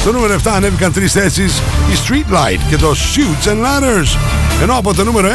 Στο 0.00 0.12
νούμερο 0.12 0.40
7 0.44 0.50
ανέβηκαν 0.54 0.92
τρεις 0.92 1.12
θέσεις 1.12 1.62
η 1.92 1.98
Streetlight 2.06 2.60
και 2.68 2.76
το 2.76 2.90
Shoots 2.90 3.48
and 3.48 3.56
Ladders. 3.64 4.16
Ενώ 4.62 4.74
από 4.74 4.94
το 4.94 5.04
νούμερο 5.04 5.28
1 5.28 5.30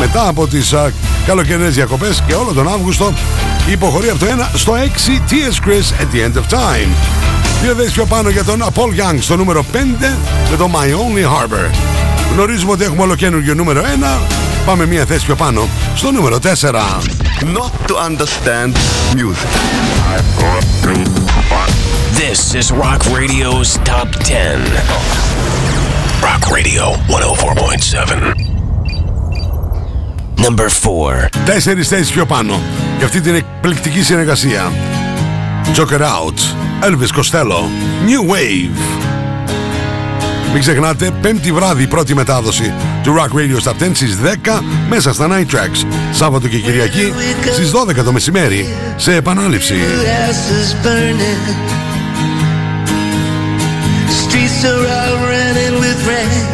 μετά 0.00 0.28
από 0.28 0.46
τις 0.46 0.72
uh, 0.74 0.90
καλοκαιρινές 1.26 1.74
διακοπές 1.74 2.22
και 2.26 2.34
όλο 2.34 2.52
τον 2.52 2.68
Αύγουστο 2.68 3.12
υποχωρεί 3.70 4.08
από 4.08 4.18
το 4.18 4.26
1 4.26 4.28
στο 4.54 4.72
6 4.72 4.76
T.S. 5.30 5.68
Chris 5.68 6.02
at 6.02 6.14
the 6.14 6.30
End 6.30 6.36
of 6.36 6.56
Time 6.56 6.88
Δύο 7.66 7.74
θέσεις 7.74 7.92
πιο 7.92 8.04
πάνω 8.04 8.28
για 8.28 8.44
τον 8.44 8.64
Paul 8.74 9.00
Young 9.00 9.18
στο 9.20 9.36
νούμερο 9.36 9.64
5 9.72 9.76
με 10.50 10.56
το 10.56 10.70
My 10.72 10.86
Only 10.86 11.24
Harbor. 11.24 11.70
Γνωρίζουμε 12.32 12.72
ότι 12.72 12.84
έχουμε 12.84 13.02
ολοκένουργιο 13.02 13.54
νούμερο 13.54 13.82
1. 14.18 14.20
Πάμε 14.66 14.86
μία 14.86 15.04
θέση 15.04 15.24
πιο 15.24 15.34
πάνω 15.34 15.68
στο 15.94 16.10
νούμερο 16.10 16.38
4. 16.38 16.44
Not 17.40 17.70
to 17.86 17.94
understand 18.08 18.72
music. 19.14 19.50
This 22.20 22.54
is 22.54 22.70
Rock 22.70 23.00
Radio's 23.18 23.78
Top 23.90 24.08
10. 24.24 24.60
Rock 26.28 26.42
Radio 26.56 26.84
104.7. 27.08 28.32
Number 30.36 30.68
4. 30.68 31.28
Τέσσερις 31.44 31.88
θέσεις 31.88 32.10
πιο 32.10 32.26
πάνω 32.26 32.60
για 32.96 33.06
αυτή 33.06 33.20
την 33.20 33.34
εκπληκτική 33.34 34.02
συνεργασία. 34.02 34.72
Joker 35.74 36.02
Out, 36.02 36.38
Elvis 36.82 37.12
Costello, 37.12 37.60
New 38.06 38.22
Wave. 38.32 38.96
Μην 40.52 40.60
ξεχνάτε, 40.60 41.10
πέμπτη 41.20 41.52
βράδυ 41.52 41.86
πρώτη 41.86 42.14
μετάδοση 42.14 42.72
του 43.02 43.14
Rock 43.18 43.36
Radio 43.36 43.68
Stop 43.68 43.82
10 43.84 43.90
στις 43.94 44.18
10 44.46 44.62
μέσα 44.88 45.12
στα 45.12 45.28
Night 45.28 45.54
Tracks. 45.54 45.86
Σάββατο 46.12 46.48
και 46.48 46.58
Κυριακή 46.58 47.12
στις 47.52 47.70
12 47.70 48.04
το 48.04 48.12
μεσημέρι 48.12 48.68
σε 48.96 49.14
επανάληψη. 49.14 49.74
asses 49.74 50.74
burning. 50.84 51.42
Streets 54.22 54.60
are 54.70 54.86
all 54.98 55.16
running 55.32 55.74
with 55.84 55.98
rain. 56.12 56.46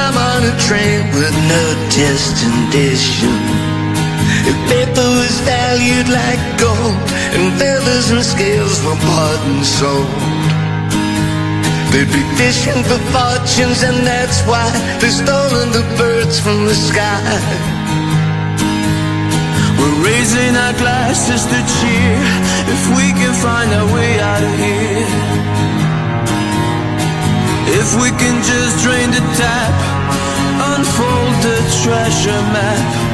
I'm 0.00 0.16
on 0.30 0.40
a 0.52 0.54
train 0.66 1.00
with 1.18 1.34
no 1.54 1.62
destination. 2.02 3.63
If 4.46 4.56
paper 4.68 5.08
was 5.20 5.40
valued 5.48 6.08
like 6.08 6.42
gold, 6.60 7.00
and 7.36 7.52
feathers 7.58 8.10
and 8.10 8.22
scales 8.24 8.76
were 8.84 9.00
bought 9.00 9.40
and 9.48 9.64
sold, 9.64 10.10
they'd 11.90 12.12
be 12.12 12.24
fishing 12.36 12.80
for 12.84 13.00
fortunes, 13.14 13.80
and 13.82 14.04
that's 14.06 14.44
why 14.44 14.68
they're 15.00 15.16
stolen 15.24 15.72
the 15.72 15.84
birds 15.96 16.38
from 16.38 16.66
the 16.66 16.74
sky. 16.74 17.24
We're 19.78 19.98
raising 20.04 20.54
our 20.56 20.74
glasses 20.76 21.42
to 21.48 21.58
cheer 21.80 22.20
if 22.68 22.82
we 22.96 23.16
can 23.16 23.32
find 23.40 23.72
our 23.72 23.88
way 23.96 24.20
out 24.20 24.42
of 24.44 24.54
here. 24.60 25.08
If 27.80 27.96
we 27.96 28.12
can 28.20 28.36
just 28.44 28.84
drain 28.84 29.08
the 29.10 29.24
tap, 29.40 29.74
unfold 30.76 31.34
the 31.40 31.58
treasure 31.82 32.42
map, 32.52 33.13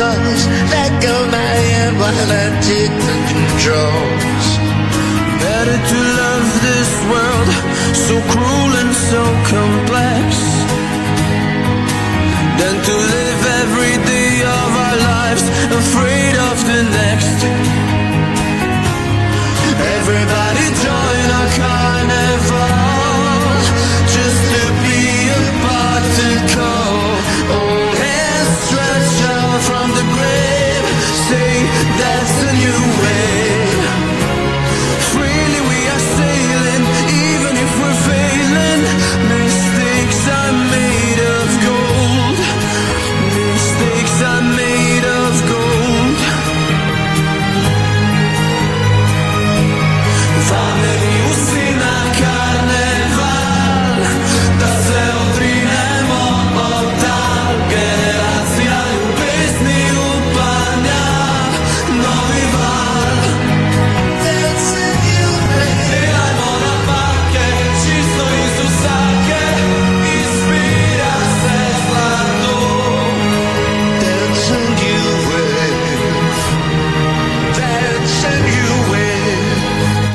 muscles 0.00 0.46
let 0.72 0.90
go 1.02 1.14
my 1.30 1.54
head 1.70 1.92
while 2.00 2.30
I 2.42 2.46
take 2.70 2.94
the 3.08 3.18
controls. 3.32 4.46
Better 5.44 5.78
to 5.90 5.98
love 6.20 6.46
this 6.68 6.90
world, 7.10 7.50
so 8.06 8.14
cruel 8.32 8.72
and 8.82 8.92
so 9.10 9.22
complex, 9.54 10.26
than 12.58 12.84
to 12.84 12.94
live. 13.12 13.19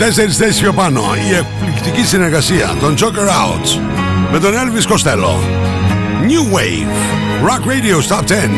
Τέσσερις 0.06 0.38
θέσει 0.38 0.62
πιο 0.62 0.74
πάνω 0.74 1.02
Η 1.30 1.36
εκπληκτική 1.36 2.06
συνεργασία 2.06 2.76
των 2.80 2.96
Joker 3.00 3.28
Out 3.28 3.80
Με 4.32 4.40
τον 4.40 4.54
Elvis 4.54 4.94
Costello 4.94 5.34
New 6.28 6.56
Wave 6.56 6.96
Rock 7.48 7.68
Radio 7.68 8.16
Top 8.16 8.22
10 8.22 8.50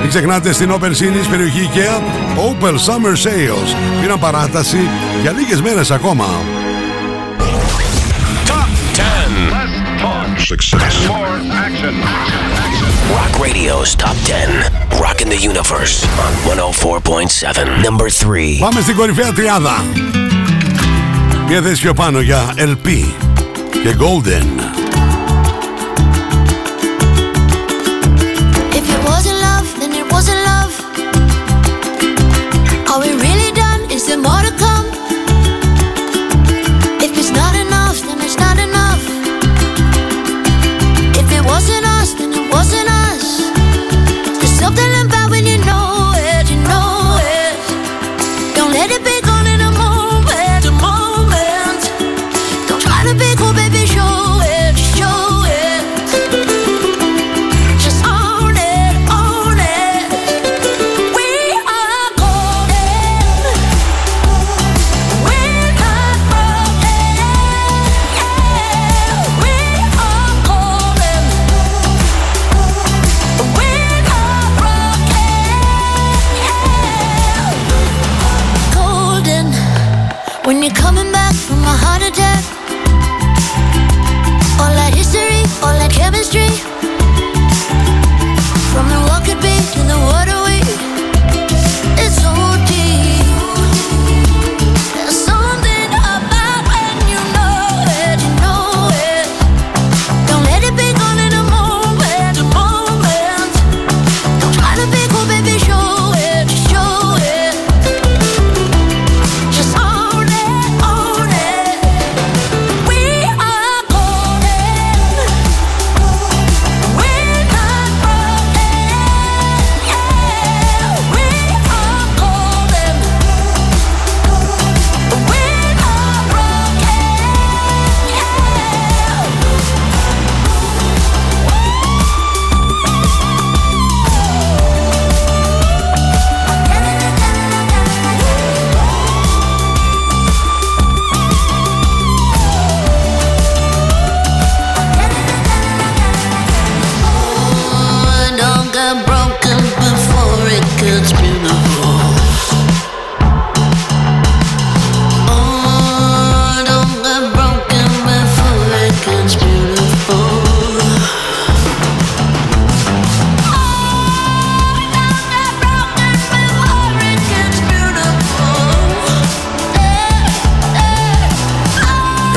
Μην 0.00 0.08
ξεχνάτε 0.08 0.52
στην 0.52 0.72
Open 0.72 0.90
Series 0.90 1.28
περιοχή 1.30 1.70
IKEA 1.72 2.00
Opel 2.38 2.74
Summer 2.74 3.26
Sales 3.26 4.00
Πήραν 4.00 4.18
παράταση 4.18 4.78
για 5.22 5.32
λίγες 5.32 5.60
μέρες 5.62 5.90
ακόμα 5.90 6.26
success. 10.52 10.94
More 11.14 11.36
action. 11.66 11.94
Rock 13.18 13.32
Radio's 13.46 13.90
Top 14.04 14.16
10. 14.24 14.48
Rock 15.04 15.18
in 15.24 15.28
the 15.34 15.40
Universe 15.52 15.94
on 16.24 16.32
104.7. 16.44 17.82
Number 17.86 18.08
3. 18.08 18.58
Πάμε 18.60 18.80
στην 18.80 18.96
κορυφαία 18.96 19.32
τριάδα. 19.32 19.84
Μια 21.50 21.62
θέση 21.62 21.82
πιο 21.82 21.94
πάνω 21.94 22.20
για 22.20 22.54
LP 22.56 22.88
και 23.82 23.96
Golden. 23.98 24.79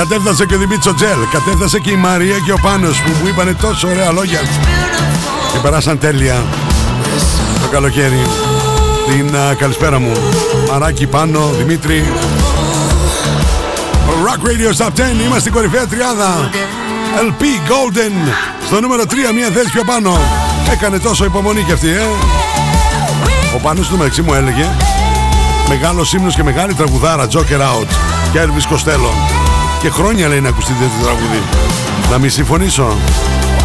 Κατέφτασε 0.10 0.46
και 0.46 0.56
ο 0.56 0.58
Δημίτσο 0.58 0.94
Τζέλ. 0.94 1.18
Κατέφτασε 1.32 1.80
και 1.80 1.92
η 1.92 1.96
Μαρία 1.96 2.36
και 2.46 2.52
ο 2.52 2.58
Πάνος 2.62 3.02
που 3.02 3.12
μου 3.22 3.28
είπανε 3.28 3.54
τόσο 3.54 3.88
ωραία 3.88 4.12
λόγια. 4.12 4.40
Και 5.52 5.60
περάσαν 5.62 5.98
τέλεια 5.98 6.44
το 7.62 7.68
καλοκαίρι. 7.72 8.22
Την 9.08 9.36
α, 9.36 9.54
καλησπέρα 9.54 10.00
μου. 10.00 10.12
Μαράκι 10.72 11.08
Πάνο, 11.08 11.52
Δημήτρη. 11.58 12.04
Rock 14.26 14.48
Radio 14.48 14.78
Stop 14.78 14.88
10. 14.88 14.90
Είμαστε 15.22 15.40
στην 15.40 15.52
κορυφαία 15.52 15.88
τριάδα. 15.88 16.50
LP 17.28 17.42
Golden. 17.44 18.34
Στο 18.66 18.80
νούμερο 18.80 19.04
3, 19.04 19.14
μία 19.36 19.50
θέση 19.54 19.70
πιο 19.72 19.84
πάνω. 19.84 20.18
Έκανε 20.72 21.00
τόσο 21.00 21.26
υπομονή 21.26 21.62
κι 21.62 21.72
αυτή, 21.72 21.90
ε. 21.90 22.02
Ο 23.56 23.60
Πάνος 23.62 23.88
του 23.88 23.98
μεταξύ 23.98 24.22
μου 24.22 24.34
έλεγε 24.34 24.70
Μεγάλος 25.68 26.14
ύμνος 26.14 26.36
και 26.36 26.44
μεγάλη 26.44 26.74
τραγουδάρα 26.74 27.28
Joker 27.28 27.62
Out 27.62 27.88
και 28.32 28.40
Elvis 28.40 28.76
Costello 28.76 29.43
και 29.84 29.90
χρόνια 29.90 30.28
λέει 30.28 30.42
να 30.42 30.50
ακουστεί 30.50 30.74
τέτοιο 30.74 31.04
τραγούδι. 31.04 31.42
Να 32.12 32.18
μη 32.18 32.30
συμφωνήσω. 32.30 32.98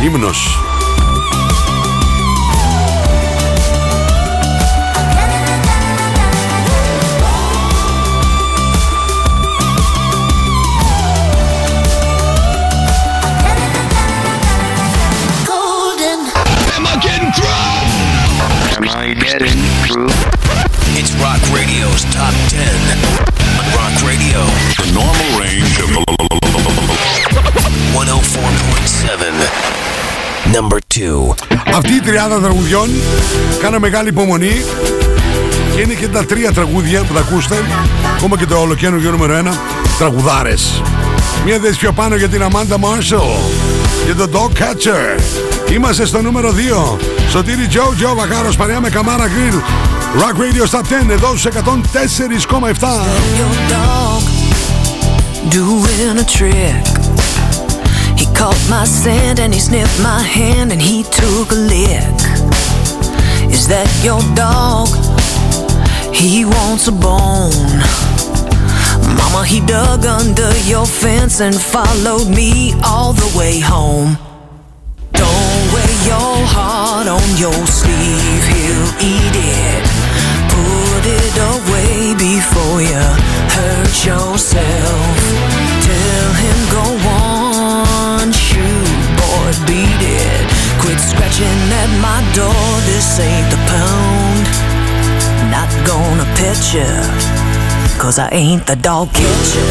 Ήμνος. 0.03 0.59
Rock 21.21 21.43
Radio's 21.53 22.05
Top 22.15 22.35
10. 22.51 23.08
104.7. 27.99 28.05
Number 30.55 30.79
2. 30.95 31.35
Αυτή 31.75 31.93
η 31.93 32.01
τριάδα 32.01 32.41
τραγουδιών 32.41 32.89
Κάνα 33.61 33.79
μεγάλη 33.79 34.09
υπομονή. 34.09 34.65
Και 35.75 35.81
είναι 35.81 35.95
και 35.95 36.09
τα 36.09 36.25
τρία 36.25 36.53
τραγούδια 36.53 37.03
που 37.03 37.15
θα 37.15 37.21
ακούσετε 37.21 37.65
Ακόμα 38.17 38.37
και 38.37 38.47
το 38.47 38.57
ολοκαίνουργιο 38.57 39.11
νούμερο 39.11 39.33
ένα 39.35 39.59
Τραγουδάρες. 39.99 40.83
Μία 41.45 41.59
θέση 41.59 41.79
πιο 41.79 41.93
πάνω 41.93 42.17
για 42.17 42.29
την 42.29 42.43
Amanda 42.43 42.75
Marshall 42.75 43.39
Και 44.07 44.15
το 44.15 44.29
Dog 44.33 44.59
Catcher. 44.59 45.21
Είμαστε 45.73 46.07
στο 46.07 46.23
νούμερο 46.23 46.55
2 46.97 46.99
Σωτήρι 47.31 47.67
Τζο 47.67 47.93
Τζο 47.97 48.15
Βακάρος 48.15 48.57
παρέα 48.57 48.81
με 48.81 48.91
Καμάρα 48.91 49.29
Γκριλ. 49.29 49.61
Rock 50.15 50.37
Radio 50.41 50.71
Stop 50.71 50.83
10 50.83 51.11
εδώ 51.11 51.37
στους 51.37 51.45
104,7 51.45 52.87
dog 53.71 54.23
doing 55.51 56.19
a 56.19 56.25
trick. 56.25 56.98
He 58.19 58.27
caught 58.35 58.61
my 58.69 58.85
scent 58.85 59.39
and 59.39 59.55
he 59.55 59.61
sniffed 59.61 60.03
my 60.03 60.21
hand 60.21 60.73
and 60.73 60.83
he 60.83 61.05
took 61.05 61.53
a 61.53 61.61
lick. 61.75 62.19
Is 63.55 63.69
that 63.69 63.89
your 64.03 64.21
dog? 64.35 64.89
He 66.13 66.45
wants 66.45 66.89
a 66.89 66.93
bone. 66.93 67.79
Mama, 69.17 69.47
he 69.47 69.61
dug 69.61 70.05
under 70.05 70.51
your 70.67 70.85
fence 70.85 71.41
and 71.41 71.55
followed 71.55 72.29
me 72.29 72.75
all 72.85 73.13
the 73.13 73.31
way 73.39 73.61
home. 73.61 74.19
Don't 75.13 75.65
wear 75.73 75.93
your 76.11 76.37
heart 76.55 77.07
on 77.07 77.29
your 77.39 77.61
sleeve, 77.67 78.45
he'll 78.51 78.93
eat 78.99 79.35
it. 79.35 79.85
Put 80.51 81.05
it 81.07 81.37
away 81.55 82.19
before 82.19 82.83
you 82.83 83.05
hurt 83.55 83.95
yourself. 84.05 85.15
Tell 85.87 86.31
him 86.43 86.59
go 86.75 86.98
Quit 90.99 91.11
scratching 91.11 91.61
at 91.79 91.91
my 92.03 92.19
door, 92.35 92.81
this 92.87 93.21
ain't 93.21 93.49
the 93.51 93.57
pound. 93.71 94.47
Not 95.49 95.71
gonna 95.87 96.25
pet 96.35 96.59
you, 96.75 96.91
cause 98.01 98.19
I 98.19 98.29
ain't 98.33 98.67
the 98.67 98.75
dog 98.75 99.13
catcher. 99.13 99.69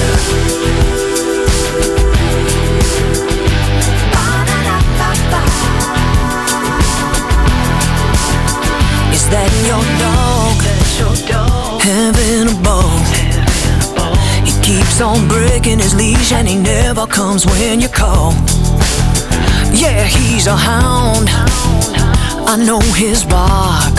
Is 9.12 9.28
that 9.30 9.52
your 9.68 9.84
dog? 10.00 10.58
Having 11.82 12.56
a 12.56 12.64
ball. 12.64 13.00
He 14.46 14.54
keeps 14.62 15.02
on 15.02 15.28
breaking 15.28 15.80
his 15.80 15.94
leash 15.94 16.32
and 16.32 16.48
he 16.48 16.56
never 16.56 17.06
comes 17.06 17.46
when 17.46 17.82
you 17.82 17.90
call. 17.90 18.34
Yeah, 19.78 20.06
he's 20.06 20.48
a 20.48 20.56
hound. 20.56 21.30
I 22.50 22.56
know 22.58 22.80
his 22.96 23.24
bark. 23.24 23.94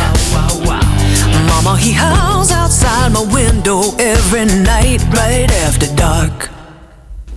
Mama, 1.47 1.79
he 1.79 1.93
howls 1.93 2.51
outside 2.51 3.13
my 3.13 3.23
window 3.33 3.95
every 3.97 4.47
night 4.47 5.01
right 5.15 5.49
after 5.67 5.87
dark. 5.95 6.51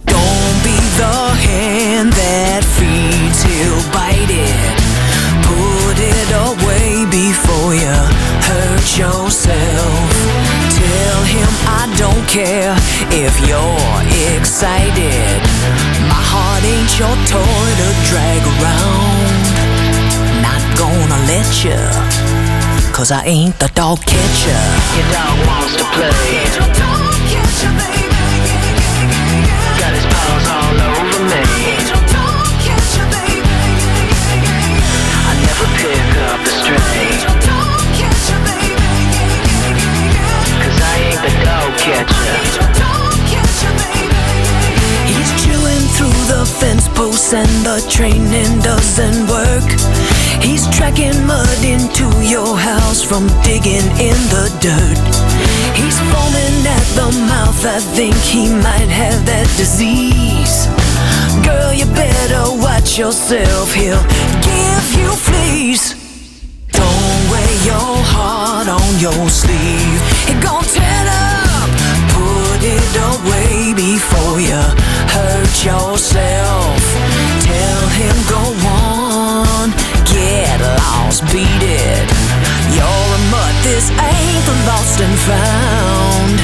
Don't 0.05 0.57
be 0.65 0.77
the 0.97 1.17
hand 1.45 2.13
that 2.13 2.63
feeds, 2.65 3.43
he'll 3.45 3.85
bite 3.93 4.33
it. 4.33 4.73
Put 5.45 5.97
it 6.01 6.29
away 6.49 7.05
before 7.13 7.75
you 7.77 7.93
hurt 8.41 8.87
yourself. 8.97 10.09
Tell 10.81 11.21
him 11.29 11.49
I 11.69 11.93
don't 11.95 12.25
care 12.27 12.73
if 13.13 13.33
you're 13.47 14.01
excited. 14.35 16.00
Heart 16.33 16.63
ain't 16.63 16.93
your 16.97 17.15
toy 17.27 17.67
to 17.81 17.87
drag 18.09 18.41
around. 18.55 19.31
Not 20.41 20.63
gonna 20.77 21.19
let 21.27 21.49
you, 21.65 21.81
cause 22.93 23.11
I 23.11 23.23
ain't 23.25 23.59
the 23.59 23.67
dog 23.75 23.99
catcher. 23.99 25.50
The 47.75 47.89
training 47.89 48.59
doesn't 48.59 49.27
work. 49.31 49.69
He's 50.43 50.67
tracking 50.75 51.15
mud 51.25 51.63
into 51.63 52.03
your 52.19 52.57
house 52.57 53.01
from 53.01 53.27
digging 53.47 53.87
in 53.95 54.17
the 54.27 54.47
dirt. 54.59 54.99
He's 55.79 55.97
foaming 56.11 56.57
at 56.67 56.87
the 56.99 57.07
mouth, 57.31 57.63
I 57.63 57.79
think 57.95 58.15
he 58.27 58.49
might 58.49 58.91
have 58.91 59.25
that 59.25 59.47
disease. 59.55 60.67
Girl, 61.47 61.71
you 61.71 61.85
better 61.95 62.43
watch 62.59 62.99
yourself, 62.99 63.73
he'll 63.73 64.03
give 64.43 64.87
you 64.99 65.09
fleas. 65.27 65.95
Don't 66.75 67.21
wear 67.31 67.53
your 67.63 67.93
heart 68.11 68.67
on 68.67 68.89
your 68.99 69.29
sleeve. 69.29 70.01
He 70.27 70.33
gon' 70.43 70.65
tear 70.75 70.83
it 70.83 71.07
up. 71.07 71.69
Put 72.19 72.59
it 72.67 72.93
away 73.15 73.71
before 73.73 74.41
you 74.43 74.59
hurt 75.15 75.55
yourself. 75.63 76.80
Him 78.01 78.17
go 78.27 78.41
on, 78.65 79.69
get 80.09 80.59
lost, 80.81 81.21
beat 81.31 81.61
it. 81.61 82.07
You're 82.73 83.09
a 83.17 83.21
mutt, 83.29 83.53
this 83.61 83.91
ain't 83.91 84.43
the 84.49 84.55
lost 84.65 84.99
and 85.05 85.17
found. 85.29 86.35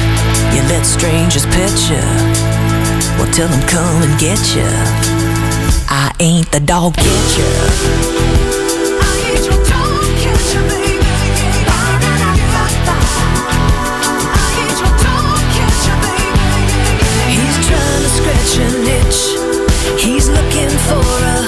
You 0.54 0.62
let 0.70 0.86
strangers 0.86 1.46
pet 1.46 1.74
you. 1.90 2.04
Well, 3.18 3.30
tell 3.32 3.48
them 3.48 3.62
come 3.66 4.02
and 4.06 4.14
get 4.20 4.38
you. 4.54 4.70
I 5.88 6.12
ain't 6.20 6.48
the 6.52 6.60
dog 6.60 6.94
catcher. 6.94 7.56
He's 17.34 17.56
trying 17.66 18.02
to 18.06 18.10
scratch 18.18 18.58
an 18.62 18.86
itch. 19.00 19.20
He's 20.00 20.28
looking 20.28 20.70
for 20.86 21.02
a 21.02 21.47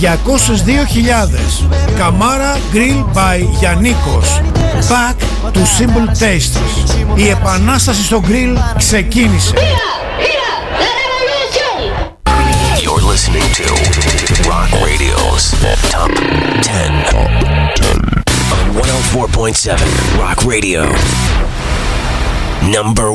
202.000 0.00 1.66
Καμάρα 1.98 2.56
Grill 2.72 3.16
by 3.16 3.44
Γιαννίκος 3.58 4.40
Back 4.88 5.16
to 5.52 5.58
Simple 5.58 6.08
Tastes. 6.20 6.58
Η 7.14 7.28
επανάσταση 7.28 8.02
στο 8.02 8.22
grill 8.28 8.56
ξεκίνησε. 8.76 9.54
You're 12.82 13.04
listening 13.12 13.48
to 13.60 13.66
Rock 14.50 14.70
Radio's 14.86 15.44
Top 15.94 16.12
10 16.62 17.18
on 17.22 17.30
104.7 18.78 19.78
Rock 20.22 20.38
Radio. 20.52 20.82
Number 22.76 23.08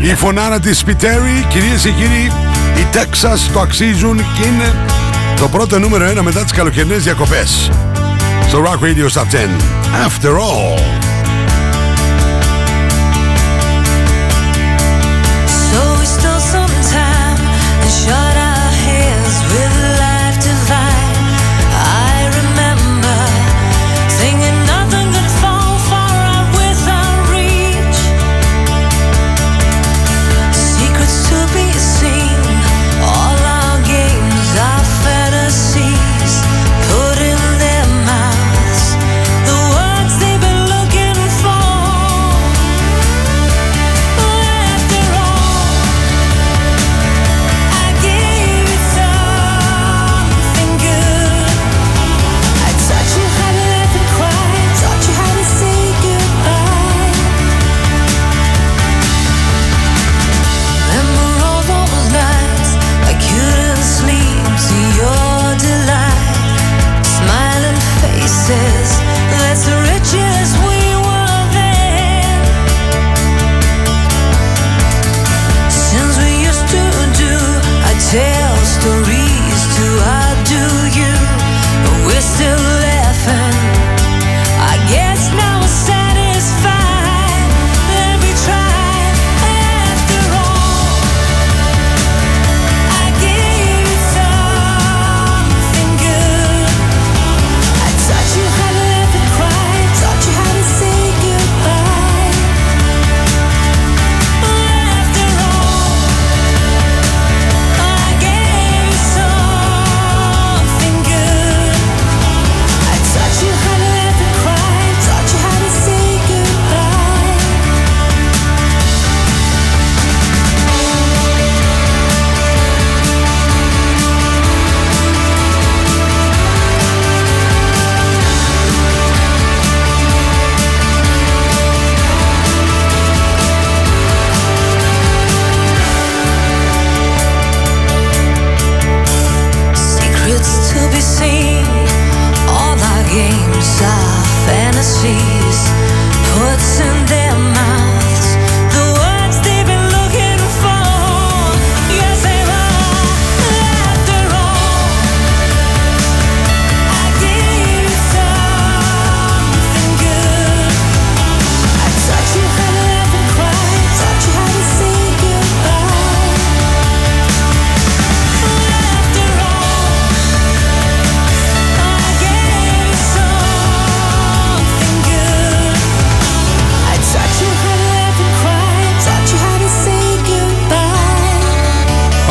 1. 0.00 0.02
Η 0.02 0.14
φωνάρα 0.14 0.60
της 0.60 0.78
Σπιτέρη, 0.78 1.46
κυρίες 1.48 1.82
και 1.82 1.90
κύριοι, 1.90 2.32
οι 2.78 2.86
Τέξας 2.90 3.50
το 3.52 3.60
αξίζουν 3.60 4.16
και 4.16 4.46
είναι 4.46 4.72
το 5.38 5.48
πρώτο 5.48 5.78
νούμερο 5.78 6.04
ένα 6.04 6.22
μετά 6.22 6.42
τις 6.42 6.52
καλοκαιρινές 6.52 7.02
διακοπές. 7.02 7.70
Στο 8.48 8.62
Rock 8.64 8.84
Radio 8.84 9.20
Top 9.20 9.26
10. 9.30 9.50
After 10.06 10.30
all. 10.30 11.07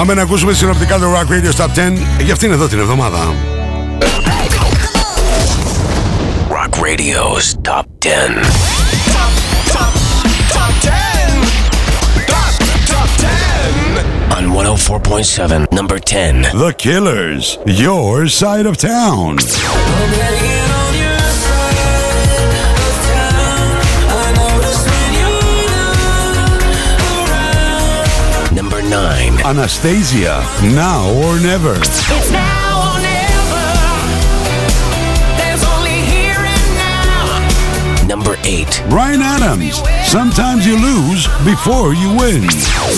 Πάμε 0.08 0.20
να 0.20 0.26
ακούσουμε 0.26 0.54
συνοπτικά 0.54 1.00
το 1.00 1.06
Rock 1.14 1.32
Radio 1.32 1.62
Top 1.62 1.66
10 1.66 1.98
για 2.24 2.34
αυτήν 2.34 2.52
εδώ 2.52 2.68
την 2.68 2.80
εβδομάδα. 2.80 3.34
Rock 6.50 6.80
Radio's 6.80 7.56
Top 7.62 7.84
10. 8.00 8.08
Top 10.56 10.74
10. 10.82 10.92
Top, 12.32 12.54
top 12.94 13.10
10. 13.18 14.38
On 14.38 14.46
104.7, 14.54 15.72
number 15.72 16.00
10. 16.00 16.42
The 16.54 16.74
Killers, 16.84 17.58
your 17.66 18.28
side 18.28 18.66
of 18.66 18.78
town. 18.78 19.38
Anastasia, 29.48 30.44
now 30.76 31.08
or 31.24 31.40
never. 31.40 31.76
It's 31.80 32.32
now 32.32 32.92
or 32.92 33.00
never. 33.00 33.68
There's 35.40 35.64
only 35.64 36.04
here 36.04 36.36
and 36.36 36.68
now. 36.76 38.08
Number 38.08 38.36
8. 38.44 38.84
Brian 38.90 39.22
Adams, 39.22 39.80
sometimes 40.04 40.68
you 40.68 40.76
lose 40.76 41.30
before 41.46 41.94
you 41.94 42.10
win. 42.10 42.44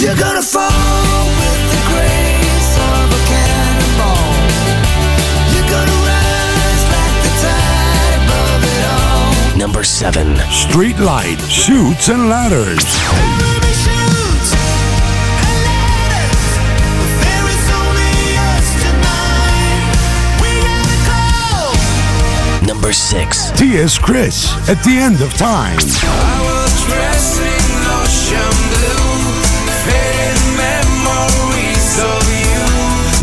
You're 0.02 0.18
gonna 0.18 0.42
fall 0.42 1.30
with 1.38 1.62
the 1.70 1.82
grace 1.94 2.74
of 2.98 3.06
a 3.14 3.22
cannonball. 3.30 4.34
You're 5.54 5.70
gonna 5.70 6.00
rise 6.02 6.84
like 6.98 7.18
the 7.26 7.34
tide 7.46 8.14
above 8.26 8.62
it 8.74 8.84
all. 8.90 9.58
Number 9.60 9.84
7. 9.84 10.36
Street 10.50 10.98
light, 10.98 11.40
shoots 11.42 12.10
and 12.10 12.28
ladders. 12.28 13.49
number 22.90 22.94
six. 22.98 23.52
T.S. 23.52 24.00
Chris, 24.00 24.50
At 24.68 24.84
the 24.84 24.98
End 24.98 25.22
of 25.22 25.32
Time. 25.36 25.78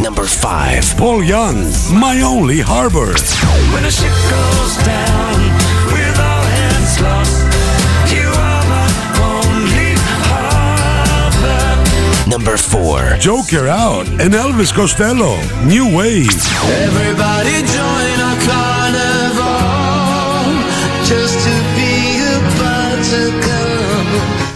Number 0.01 0.25
five. 0.25 0.85
Paul 0.97 1.25
Young, 1.25 1.73
My 1.93 2.21
Only 2.23 2.61
Harbor. 2.61 3.15
When 3.75 3.85
a 3.85 3.91
ship 3.91 4.15
goes 4.31 4.77
down 4.87 5.35
with 5.91 6.21
all 6.21 6.45
hands 6.45 7.01
lost. 7.01 7.47
Number 12.29 12.57
four. 12.57 13.17
Joker 13.19 13.67
out 13.67 14.07
and 14.07 14.35
Elvis 14.35 14.73
Costello. 14.73 15.41
New 15.65 15.97
wave. 15.97 16.29
Everybody 16.85 17.63
join 17.73 18.06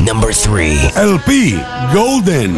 Number 0.04 0.32
3. 0.32 0.78
LP, 0.96 1.60
Golden. 1.92 2.54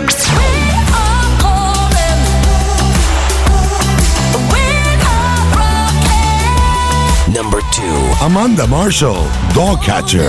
Number 7.33 7.61
2. 7.73 7.83
Amanda 8.25 8.67
Marshall, 8.69 9.27
Dog 9.55 9.83
Catcher. 9.83 10.29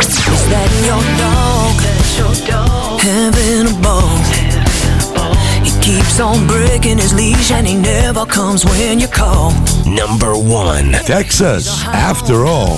That 0.49 0.69
your 0.87 1.03
dog, 2.49 2.99
having 3.01 3.67
a 3.67 3.81
ball. 3.81 4.17
He 5.63 5.71
keeps 5.81 6.19
on 6.19 6.47
breaking 6.47 6.97
his 6.97 7.13
leash 7.13 7.51
and 7.51 7.67
he 7.67 7.75
never 7.75 8.25
comes 8.25 8.65
when 8.65 8.99
you 8.99 9.07
call. 9.07 9.51
Number 9.85 10.33
1. 10.33 10.93
Texas, 11.05 11.83
After 11.85 12.45
All. 12.45 12.77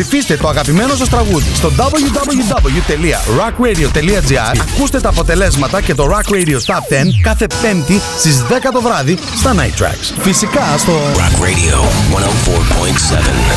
Ψηφίστε 0.00 0.36
το 0.36 0.48
αγαπημένο 0.48 0.94
σας 0.94 1.08
τραγούδι 1.08 1.54
στο 1.54 1.72
www.rockradio.gr 1.76 4.60
Ακούστε 4.74 5.00
τα 5.00 5.08
αποτελέσματα 5.08 5.80
και 5.80 5.94
το 5.94 6.10
Rock 6.10 6.32
Radio 6.32 6.46
Top 6.46 6.54
10 6.54 6.58
κάθε 7.22 7.46
πέμπτη 7.62 8.00
στις 8.18 8.42
10 8.48 8.52
το 8.72 8.80
βράδυ 8.80 9.18
στα 9.36 9.54
Night 9.54 9.74
Tracks. 9.82 10.12
Φυσικά 10.18 10.78
στο 10.78 10.92
Rock 11.16 11.42
Radio 11.42 11.84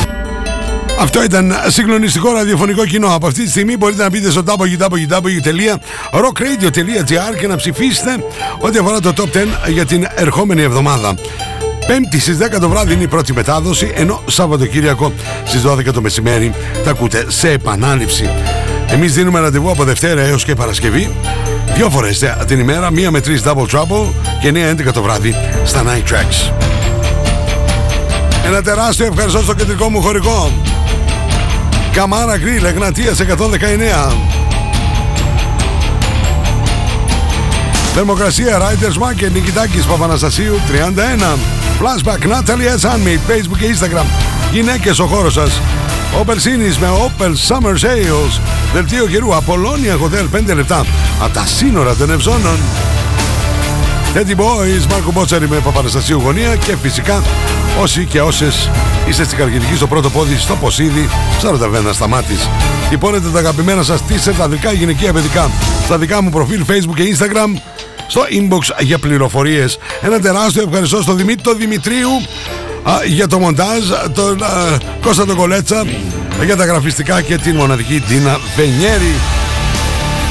104.7. 0.06 0.12
Αυτό 1.00 1.22
ήταν 1.22 1.54
συγκλονιστικό 1.66 2.32
ραδιοφωνικό 2.32 2.86
κοινό. 2.86 3.14
Από 3.14 3.26
αυτή 3.26 3.44
τη 3.44 3.50
στιγμή 3.50 3.76
μπορείτε 3.76 4.02
να 4.02 4.08
μπείτε 4.08 4.30
στο 4.30 4.42
www.rockradio.gr 4.46 7.36
και 7.38 7.46
να 7.46 7.56
ψηφίσετε 7.56 8.24
ό,τι 8.58 8.78
αφορά 8.78 9.00
το 9.00 9.12
Top 9.16 9.22
10 9.22 9.26
για 9.68 9.86
την 9.86 10.06
ερχόμενη 10.14 10.62
εβδομάδα. 10.62 11.14
Πέμπτη 11.86 12.20
στις 12.20 12.38
10 12.38 12.58
το 12.60 12.68
βράδυ 12.68 12.92
είναι 12.92 13.02
η 13.02 13.08
πρώτη 13.08 13.32
μετάδοση, 13.32 13.92
ενώ 13.94 14.22
Σαββατοκύριακο 14.26 15.12
στις 15.44 15.62
12 15.62 15.92
το 15.92 16.00
μεσημέρι 16.00 16.52
τα 16.84 16.90
ακούτε 16.90 17.24
σε 17.28 17.50
επανάληψη. 17.50 18.30
Εμείς 18.86 19.14
δίνουμε 19.14 19.40
ραντεβού 19.40 19.70
από 19.70 19.84
Δευτέρα 19.84 20.20
έως 20.20 20.44
και 20.44 20.54
Παρασκευή, 20.54 21.10
δύο 21.74 21.90
φορές 21.90 22.34
την 22.46 22.58
ημέρα, 22.58 22.90
μία 22.90 23.10
με 23.10 23.20
τρεις 23.20 23.42
Double 23.44 23.66
Trouble 23.66 24.12
και 24.40 24.48
9-11 24.48 24.92
το 24.92 25.02
βράδυ 25.02 25.34
στα 25.64 25.82
Night 25.82 26.12
Tracks. 26.12 26.52
Ένα 28.46 28.62
τεράστιο 28.62 29.06
ευχαριστώ 29.06 29.42
στο 29.42 29.54
κεντρικό 29.54 29.90
μου 29.90 30.02
χωρικό. 30.02 30.52
Καμάρα 31.92 32.38
Γκριλ, 32.38 32.64
Εγνατίας 32.64 33.20
119. 33.20 34.12
Θερμοκρασία 37.94 38.58
Riders 38.58 39.02
Market 39.02 39.30
Νικητάκης 39.32 39.84
Παπαναστασίου 39.84 40.54
31 40.68 41.61
Flashback 41.80 42.26
Natalie 42.26 42.78
S. 42.78 42.84
Handmade 42.88 43.30
Facebook 43.30 43.58
και 43.58 43.76
Instagram. 43.76 44.04
Γυναίκες 44.52 44.98
ο 44.98 45.06
χώρος 45.06 45.32
σας. 45.32 45.60
Opel 46.22 46.34
Sinis 46.34 46.76
με 46.80 46.88
Opel 47.06 47.32
Summer 47.48 47.72
Sales. 47.72 48.40
Δελτίο 48.74 49.06
καιρού 49.06 49.36
Απολώνια 49.36 49.96
Hotel 49.96 50.50
5 50.50 50.54
λεπτά. 50.54 50.84
Από 51.22 51.34
τα 51.34 51.46
σύνορα 51.46 51.94
των 51.94 52.10
Ευζώνων. 52.10 52.58
Teddy 54.14 54.36
Boys 54.36 54.86
Μάρκο 54.90 55.12
Μπότσαρη 55.12 55.48
με 55.48 55.56
Παπαναστασίου 55.56 56.20
γωνία 56.24 56.56
Και 56.56 56.76
φυσικά 56.82 57.22
όσοι 57.80 58.04
και 58.04 58.20
όσες 58.20 58.70
Είστε 59.08 59.24
στην 59.24 59.38
Καρκιδική 59.38 59.74
στο 59.76 59.86
πρώτο 59.86 60.10
πόδι 60.10 60.36
Στο 60.36 60.56
Ποσίδι 60.56 61.08
Σαν 61.40 61.58
ταβέρνα 61.58 61.92
Σταμάτης 61.92 62.48
Υπόνετε 62.90 63.28
τα 63.28 63.38
αγαπημένα 63.38 63.82
σας 63.82 64.00
t-shirt 64.08 64.40
Αδρικά 64.42 64.72
γυναικεία 64.72 65.12
παιδικά. 65.12 65.50
Στα 65.84 65.98
δικά 65.98 66.22
μου 66.22 66.30
προφίλ 66.30 66.64
Facebook 66.68 66.94
και 66.94 67.16
Instagram 67.16 67.60
στο 68.06 68.22
inbox 68.30 68.82
για 68.84 68.98
πληροφορίες. 68.98 69.78
Ένα 70.00 70.20
τεράστιο 70.20 70.62
ευχαριστώ 70.68 71.02
στον 71.02 71.16
Δημήτρη 71.16 71.54
Δημητρίου 71.54 72.10
α, 72.82 72.92
για 73.06 73.26
το 73.26 73.38
μοντάζ, 73.38 73.82
τον 74.14 74.42
α, 74.42 74.78
Κώστα 75.00 75.26
τον 75.26 75.36
Κολέτσα 75.36 75.84
για 76.44 76.56
τα 76.56 76.64
γραφιστικά 76.64 77.20
και 77.20 77.36
την 77.36 77.56
μοναδική 77.56 78.00
Τίνα 78.00 78.38
Βενιέρη. 78.56 79.14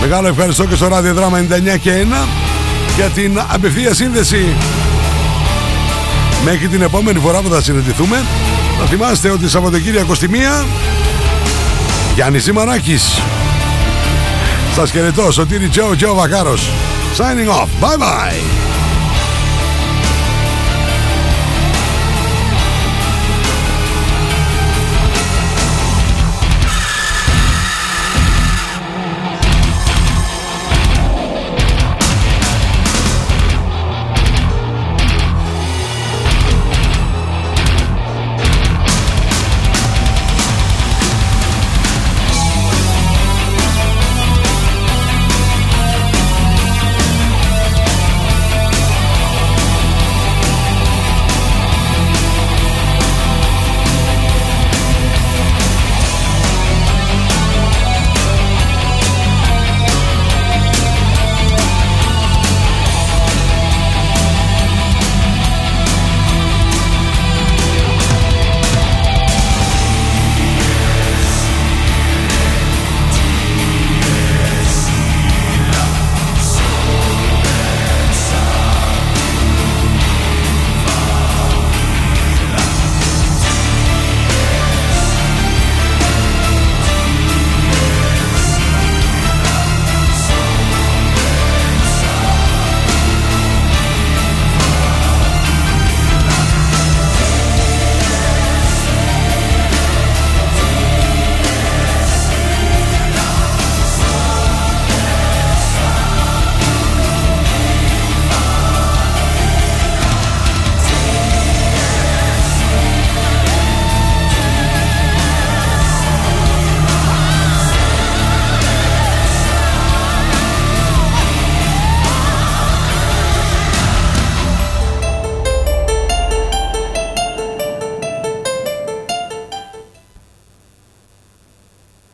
Μεγάλο 0.01 0.27
ευχαριστώ 0.27 0.65
και 0.65 0.75
στο 0.75 0.87
ραδιοδράμα 0.87 1.39
99 1.39 1.79
και 1.81 2.05
1 2.23 2.27
για 2.95 3.05
την 3.05 3.41
απευθεία 3.47 3.93
σύνδεση. 3.93 4.45
Μέχρι 6.43 6.67
την 6.67 6.81
επόμενη 6.81 7.19
φορά 7.19 7.41
που 7.41 7.49
θα 7.49 7.61
συναντηθούμε 7.61 8.23
θα 8.79 8.85
θυμάστε 8.85 9.29
ότι 9.29 9.49
Σαββατοκύριακο 9.49 10.15
στη 10.15 10.29
μία 10.29 10.65
Γιάννης 12.15 12.43
Σιμαράκης 12.43 13.21
Σας 14.75 14.91
χαιρετώ, 14.91 15.31
Σωτήρη 15.31 15.67
Τζέο 15.67 15.95
Τζέο 15.95 16.13
Βακάρος 16.13 16.69
Signing 17.13 17.49
off. 17.49 17.69
Bye 17.81 17.97
bye. 17.97 18.80